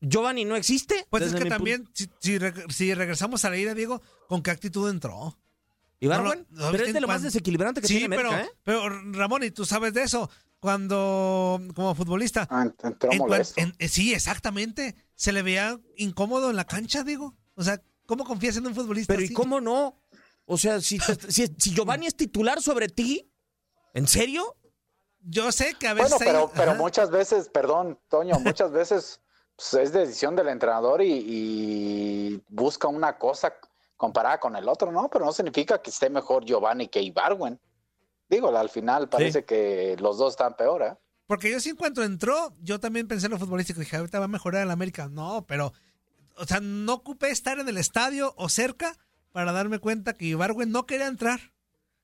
Giovanni 0.00 0.44
no 0.44 0.56
existe. 0.56 1.06
Pues 1.10 1.24
es 1.24 1.34
que 1.34 1.46
también, 1.46 1.88
si, 1.94 2.08
si 2.20 2.38
reg- 2.38 2.70
si 2.70 2.94
regresamos 2.94 3.44
a 3.44 3.50
la 3.50 3.56
ida, 3.56 3.74
Diego, 3.74 4.00
¿con 4.28 4.42
qué 4.42 4.50
actitud 4.50 4.88
entró? 4.88 5.38
Ibarwen, 6.00 6.46
No, 6.50 6.66
no, 6.66 6.72
pero 6.72 6.84
es 6.84 6.92
de 6.92 7.00
lo 7.00 7.06
más 7.08 7.22
desequilibrante 7.22 7.80
que 7.80 7.86
sí, 7.88 7.98
tiene 7.98 8.16
pero, 8.16 8.30
América, 8.30 8.50
¿eh? 8.52 8.56
pero 8.64 8.88
Ramón, 9.12 9.44
y 9.44 9.50
tú 9.52 9.64
sabes 9.64 9.94
de 9.94 10.02
eso, 10.02 10.28
cuando 10.60 11.60
como 11.74 11.94
futbolista... 11.94 12.46
Ah, 12.50 12.62
entró 12.82 13.10
en 13.10 13.22
en- 13.56 13.74
eh, 13.78 13.88
sí, 13.88 14.12
exactamente. 14.12 14.94
Se 15.14 15.32
le 15.32 15.42
veía 15.42 15.78
incómodo 15.96 16.50
en 16.50 16.56
la 16.56 16.64
cancha, 16.64 17.04
Diego. 17.04 17.34
O 17.54 17.62
sea, 17.62 17.80
¿cómo 18.06 18.24
confías 18.24 18.56
en 18.56 18.66
un 18.66 18.74
futbolista 18.74 19.12
Pero 19.14 19.24
¿y 19.24 19.32
cómo 19.32 19.60
no? 19.60 20.00
O 20.44 20.58
sea, 20.58 20.80
si, 20.80 20.98
si, 21.28 21.46
si 21.58 21.74
Giovanni 21.74 22.06
es 22.06 22.16
titular 22.16 22.60
sobre 22.60 22.88
ti, 22.88 23.32
¿en 23.94 24.06
serio? 24.08 24.56
Yo 25.20 25.52
sé 25.52 25.74
que 25.78 25.86
a 25.88 25.94
veces 25.94 26.10
Bueno, 26.18 26.24
pero, 26.24 26.38
hay- 26.46 26.52
pero 26.56 26.74
muchas 26.74 27.10
veces, 27.10 27.48
perdón, 27.48 27.98
Toño, 28.08 28.38
muchas 28.40 28.72
veces 28.72 29.20
pues, 29.56 29.74
es 29.74 29.92
decisión 29.92 30.34
del 30.34 30.48
entrenador 30.48 31.02
y, 31.02 31.12
y 31.12 32.42
busca 32.48 32.88
una 32.88 33.18
cosa 33.18 33.54
comparada 33.96 34.40
con 34.40 34.56
el 34.56 34.68
otro, 34.68 34.90
¿no? 34.90 35.08
Pero 35.08 35.24
no 35.24 35.32
significa 35.32 35.80
que 35.80 35.90
esté 35.90 36.10
mejor 36.10 36.44
Giovanni 36.44 36.88
que 36.88 37.00
Ibarwen. 37.00 37.60
Digo, 38.28 38.48
al 38.56 38.68
final 38.68 39.08
parece 39.08 39.44
que 39.44 39.94
los 40.00 40.18
dos 40.18 40.32
están 40.32 40.56
peor, 40.56 40.82
¿eh? 40.82 40.94
Porque 41.26 41.50
yo 41.50 41.60
sí 41.60 41.70
en 41.70 41.76
cuanto 41.76 42.02
entró, 42.02 42.52
yo 42.60 42.80
también 42.80 43.06
pensé 43.06 43.26
en 43.26 43.32
lo 43.32 43.38
futbolístico. 43.38 43.78
Dije, 43.78 43.96
ahorita 43.96 44.18
va 44.18 44.24
a 44.24 44.28
mejorar 44.28 44.62
el 44.62 44.70
América. 44.72 45.08
No, 45.08 45.44
pero, 45.46 45.72
o 46.36 46.46
sea, 46.46 46.60
no 46.60 46.94
ocupé 46.94 47.30
estar 47.30 47.58
en 47.58 47.68
el 47.68 47.78
estadio 47.78 48.34
o 48.36 48.48
cerca 48.48 48.96
para 49.32 49.52
darme 49.52 49.78
cuenta 49.78 50.14
que 50.14 50.26
Ibargüen 50.26 50.70
no 50.70 50.86
quería 50.86 51.06
entrar. 51.06 51.52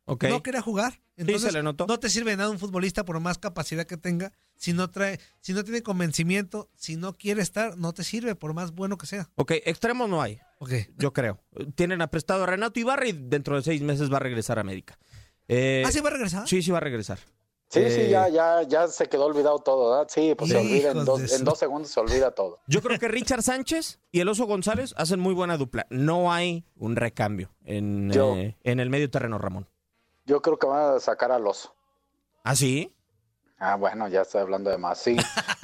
No 0.07 0.43
quería 0.43 0.63
jugar. 0.63 1.01
Entonces, 1.17 1.51
se 1.51 1.53
le 1.53 1.63
notó. 1.63 1.87
no 1.87 1.99
te 1.99 2.09
sirve 2.09 2.31
de 2.31 2.37
nada 2.39 2.51
un 2.51 2.59
futbolista 2.59 3.05
por 3.05 3.19
más 3.21 3.39
capacidad 3.39 3.87
que 3.87 3.97
tenga. 3.97 4.33
Si 4.57 4.73
no 4.73 4.89
trae, 4.91 5.19
si 5.41 5.53
no 5.53 5.65
tiene 5.65 5.83
convencimiento, 5.83 6.71
si 6.77 6.97
no 6.97 7.13
quiere 7.13 7.43
estar, 7.43 7.77
no 7.77 7.93
te 7.93 8.05
sirve 8.05 8.35
por 8.35 8.55
más 8.55 8.73
bueno 8.73 8.97
que 8.97 9.07
sea. 9.07 9.29
Ok, 9.35 9.53
extremos 9.65 10.09
no 10.09 10.23
hay. 10.23 10.41
Ok. 10.61 10.73
Yo 10.97 11.13
creo. 11.13 11.43
Tienen 11.75 12.03
aprestado 12.03 12.45
a 12.45 12.47
Renato 12.47 12.79
Ibarra 12.81 13.07
y 13.07 13.13
dentro 13.13 13.57
de 13.57 13.63
seis 13.63 13.83
meses 13.83 14.11
va 14.13 14.17
a 14.17 14.21
regresar 14.21 14.59
a 14.59 14.61
América. 14.63 14.99
Eh, 15.49 15.83
¿Ah, 15.85 15.91
sí 15.91 16.01
va 16.01 16.09
a 16.09 16.13
regresar? 16.13 16.49
Sí, 16.49 16.63
sí 16.63 16.71
va 16.71 16.79
a 16.79 16.83
regresar. 16.83 17.19
Sí, 17.71 17.81
Eh, 17.81 17.91
sí, 17.91 18.09
ya, 18.11 18.29
ya, 18.29 18.63
ya 18.63 18.89
se 18.89 19.09
quedó 19.09 19.27
olvidado 19.27 19.59
todo, 19.59 19.91
¿verdad? 19.91 20.07
Sí, 20.11 20.35
pues 20.35 20.51
se 20.51 20.57
olvida 20.57 20.93
en 20.93 21.05
dos, 21.05 21.33
en 21.33 21.45
dos 21.45 21.59
segundos 21.59 21.91
se 21.91 22.01
olvida 22.01 22.31
todo. 22.31 22.59
Yo 22.67 22.81
creo 22.81 22.99
que 22.99 23.09
Richard 23.09 23.43
Sánchez 23.43 24.01
y 24.11 24.21
el 24.21 24.29
Oso 24.29 24.47
González 24.47 24.95
hacen 24.97 25.21
muy 25.21 25.35
buena 25.35 25.59
dupla. 25.59 25.87
No 25.91 26.33
hay 26.33 26.65
un 26.77 26.97
recambio 26.97 27.51
en, 27.65 28.11
Yo- 28.11 28.37
eh, 28.37 28.57
en 28.65 28.81
el 28.81 28.89
medio 28.89 29.11
terreno, 29.11 29.37
Ramón. 29.39 29.69
Yo 30.25 30.41
creo 30.41 30.59
que 30.59 30.67
van 30.67 30.97
a 30.97 31.01
sacar 31.01 31.31
al 31.31 31.47
oso. 31.47 31.75
¿Ah, 32.43 32.57
sí? 32.57 32.95
Ah, 33.59 33.75
bueno, 33.77 34.09
ya 34.09 34.23
estoy 34.23 34.41
hablando 34.41 34.71
de 34.71 34.79
más, 34.79 34.99
sí. 34.99 35.17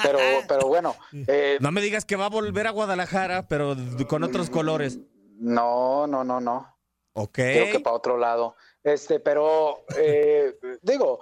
Pero, 0.03 0.19
pero 0.49 0.67
bueno, 0.69 0.97
eh, 1.27 1.57
No 1.61 1.71
me 1.73 1.81
digas 1.81 2.05
que 2.05 2.17
va 2.17 2.27
a 2.27 2.31
volver 2.31 2.67
a 2.67 2.71
Guadalajara, 2.71 3.47
pero 3.49 3.77
con 4.09 4.25
otros 4.25 4.51
colores. 4.51 4.99
no, 5.39 6.07
no, 6.07 6.23
no, 6.25 6.41
no. 6.41 6.77
Ok. 7.15 7.35
Creo 7.35 7.73
que 7.73 7.81
para 7.81 7.97
otro 7.97 8.19
lado. 8.19 8.57
Este, 8.83 9.21
pero 9.21 9.85
eh, 9.97 10.59
digo, 10.83 11.21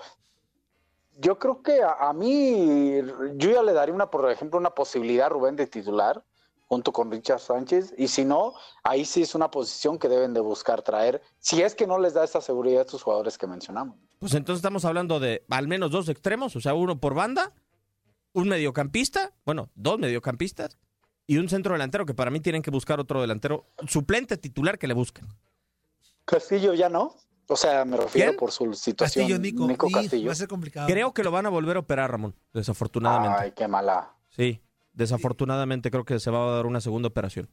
yo 1.22 1.38
creo 1.38 1.62
que 1.62 1.82
a, 1.82 2.08
a 2.08 2.12
mí, 2.12 3.00
yo 3.37 3.50
ya 3.50 3.62
le 3.62 3.72
daría 3.72 3.94
una, 3.94 4.11
por 4.11 4.30
ejemplo, 4.30 4.58
una 4.58 4.70
posibilidad 4.70 5.26
a 5.26 5.28
Rubén 5.30 5.56
de 5.56 5.66
titular 5.66 6.22
junto 6.66 6.90
con 6.90 7.11
Richard 7.11 7.40
Sánchez, 7.40 7.92
y 7.98 8.08
si 8.08 8.24
no, 8.24 8.54
ahí 8.82 9.04
sí 9.04 9.20
es 9.20 9.35
una 9.35 9.50
posición 9.50 9.98
que 9.98 10.08
deben 10.08 10.32
de 10.32 10.40
buscar 10.40 10.80
traer, 10.80 11.20
si 11.38 11.61
es 11.61 11.74
que 11.74 11.87
no 11.87 11.98
les 11.98 12.14
da 12.14 12.24
esta 12.24 12.40
seguridad 12.40 12.78
a 12.78 12.85
estos 12.85 13.02
jugadores 13.02 13.37
que 13.37 13.46
mencionamos. 13.46 13.94
Pues 14.18 14.32
entonces 14.32 14.61
estamos 14.61 14.87
hablando 14.87 15.20
de 15.20 15.44
al 15.50 15.68
menos 15.68 15.90
dos 15.90 16.08
extremos, 16.08 16.56
o 16.56 16.62
sea, 16.62 16.72
uno 16.72 16.98
por 16.98 17.12
banda, 17.12 17.52
un 18.32 18.48
mediocampista, 18.48 19.35
bueno, 19.44 19.68
dos 19.74 19.98
mediocampistas 19.98 20.78
y 21.26 21.37
un 21.37 21.50
centro 21.50 21.74
delantero 21.74 22.06
que 22.06 22.14
para 22.14 22.30
mí 22.30 22.40
tienen 22.40 22.62
que 22.62 22.70
buscar 22.70 22.98
otro 23.00 23.20
delantero 23.20 23.66
suplente 23.87 24.38
titular 24.38 24.78
que 24.78 24.87
le 24.87 24.94
busquen. 24.94 25.26
Castillo 26.24 26.72
ya 26.72 26.88
no, 26.88 27.16
o 27.53 27.57
sea, 27.57 27.85
me 27.85 27.97
refiero 27.97 28.31
¿Quién? 28.31 28.38
por 28.38 28.51
su 28.53 28.73
situación. 28.75 29.25
Castillo, 29.27 29.38
Nico. 29.38 29.67
Nico 29.67 29.88
Castillo. 29.91 30.27
Va 30.27 30.33
a 30.33 30.37
ser 30.37 30.49
complicado. 30.49 30.87
Creo 30.88 31.12
que 31.15 31.23
lo 31.23 31.31
van 31.31 31.47
a 31.47 31.49
volver 31.49 31.77
a 31.77 31.81
operar, 31.81 32.11
Ramón, 32.11 32.35
desafortunadamente. 32.53 33.37
Ay, 33.38 33.53
qué 33.53 33.69
mala. 33.69 34.12
Sí, 34.31 34.61
desafortunadamente 34.93 35.91
creo 35.91 36.05
que 36.05 36.19
se 36.21 36.31
va 36.31 36.47
a 36.49 36.57
dar 36.57 36.67
una 36.67 36.81
segunda 36.81 37.09
operación. 37.09 37.49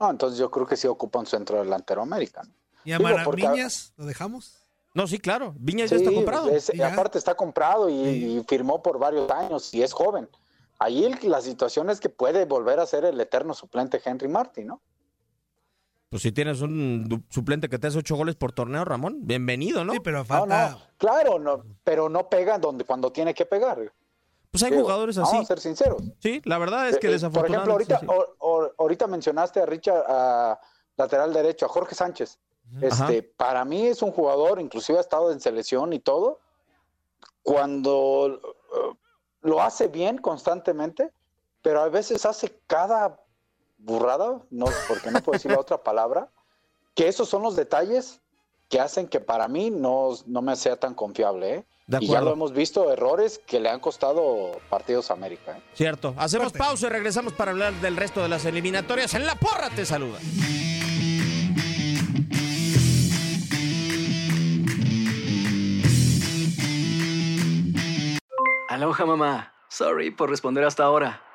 No, 0.00 0.10
entonces 0.10 0.38
yo 0.38 0.50
creo 0.50 0.66
que 0.66 0.76
sí 0.76 0.86
ocupa 0.88 1.18
un 1.18 1.26
centro 1.26 1.58
delantero 1.62 2.02
americano. 2.02 2.50
¿Y 2.84 2.92
a 2.92 2.98
Digo, 2.98 3.08
Mara- 3.10 3.24
porque- 3.24 3.42
Viñas 3.48 3.92
lo 3.96 4.06
dejamos? 4.06 4.58
No, 4.94 5.06
sí, 5.06 5.18
claro, 5.18 5.54
Viñas 5.58 5.90
ya 5.90 5.96
está 5.96 6.12
comprado. 6.12 6.48
es- 6.50 6.70
Y 6.74 6.78
ya. 6.78 6.92
aparte 6.92 7.16
está 7.18 7.34
comprado 7.34 7.88
y, 7.88 7.94
Sí. 8.04 8.36
y 8.38 8.44
firmó 8.48 8.82
por 8.82 8.98
varios 8.98 9.30
años 9.30 9.72
y 9.72 9.82
es 9.82 9.92
joven. 9.92 10.28
Ahí 10.78 11.14
la 11.22 11.40
situación 11.40 11.88
es 11.90 12.00
que 12.00 12.08
puede 12.08 12.44
volver 12.44 12.80
a 12.80 12.86
ser 12.86 13.04
el 13.04 13.20
eterno 13.20 13.54
suplente 13.54 14.02
Henry 14.04 14.26
Martin, 14.28 14.66
¿no? 14.66 14.82
Pues 16.12 16.20
si 16.24 16.30
tienes 16.30 16.60
un 16.60 17.24
suplente 17.30 17.70
que 17.70 17.78
te 17.78 17.86
hace 17.86 17.96
ocho 17.96 18.16
goles 18.16 18.36
por 18.36 18.52
torneo, 18.52 18.84
Ramón, 18.84 19.20
bienvenido, 19.22 19.82
¿no? 19.82 19.94
Sí, 19.94 20.00
pero 20.00 20.26
falta. 20.26 20.72
no, 20.72 20.78
claro, 20.98 21.38
no, 21.38 21.64
pero 21.84 22.10
no 22.10 22.28
pega 22.28 22.58
donde 22.58 22.84
cuando 22.84 23.10
tiene 23.10 23.32
que 23.32 23.46
pegar. 23.46 23.90
Pues 24.50 24.62
hay 24.62 24.72
Digo, 24.72 24.82
jugadores 24.82 25.16
así. 25.16 25.30
Vamos 25.32 25.44
a 25.44 25.48
ser 25.48 25.60
sinceros. 25.60 26.02
Sí, 26.18 26.42
la 26.44 26.58
verdad 26.58 26.90
es 26.90 26.98
que 26.98 27.06
Eh, 27.06 27.14
eh, 27.14 27.18
Por 27.30 27.46
ejemplo, 27.46 27.78
desafortunadamente. 27.78 27.94
ahorita, 27.94 28.00
sí. 28.00 28.06
o- 28.38 28.46
o- 28.46 28.72
ahorita 28.76 29.06
mencionaste 29.06 29.60
a 29.62 29.64
Richard, 29.64 30.04
a 30.06 30.60
lateral 30.98 31.32
derecho, 31.32 31.64
a 31.64 31.70
Jorge 31.70 31.94
Sánchez. 31.94 32.38
Este, 32.82 33.22
para 33.22 33.64
mí 33.64 33.86
es 33.86 34.02
un 34.02 34.12
jugador, 34.12 34.60
inclusive 34.60 34.98
ha 34.98 35.00
estado 35.00 35.32
en 35.32 35.40
selección 35.40 35.94
y 35.94 35.98
todo. 35.98 36.40
Cuando 37.42 38.38
eh, 38.38 38.96
lo 39.40 39.62
hace 39.62 39.88
bien 39.88 40.18
constantemente, 40.18 41.10
pero 41.62 41.80
a 41.80 41.88
veces 41.88 42.26
hace 42.26 42.60
cada 42.66 43.18
burrada, 43.82 44.40
no, 44.50 44.66
porque 44.88 45.10
no 45.10 45.20
puedo 45.20 45.36
decir 45.36 45.50
la 45.50 45.60
otra 45.60 45.82
palabra, 45.82 46.30
que 46.94 47.08
esos 47.08 47.28
son 47.28 47.42
los 47.42 47.56
detalles 47.56 48.20
que 48.68 48.80
hacen 48.80 49.06
que 49.06 49.20
para 49.20 49.48
mí 49.48 49.70
no, 49.70 50.10
no 50.26 50.42
me 50.42 50.56
sea 50.56 50.76
tan 50.76 50.94
confiable. 50.94 51.54
¿eh? 51.54 51.66
De 51.86 51.98
Y 52.00 52.06
ya 52.06 52.20
lo 52.20 52.32
hemos 52.32 52.52
visto, 52.52 52.90
errores 52.92 53.40
que 53.46 53.60
le 53.60 53.68
han 53.68 53.80
costado 53.80 54.52
partidos 54.70 55.10
a 55.10 55.14
América. 55.14 55.58
¿eh? 55.58 55.62
Cierto. 55.74 56.14
Hacemos 56.16 56.52
Fuerte. 56.52 56.58
pausa 56.58 56.86
y 56.86 56.90
regresamos 56.90 57.32
para 57.34 57.50
hablar 57.50 57.74
del 57.74 57.96
resto 57.96 58.22
de 58.22 58.28
las 58.28 58.44
eliminatorias. 58.44 59.12
En 59.14 59.26
la 59.26 59.34
porra 59.34 59.68
te 59.70 59.84
saluda. 59.84 60.18
Aloha 68.68 69.04
mamá. 69.06 69.52
Sorry 69.68 70.10
por 70.10 70.30
responder 70.30 70.64
hasta 70.64 70.84
ahora. 70.84 71.22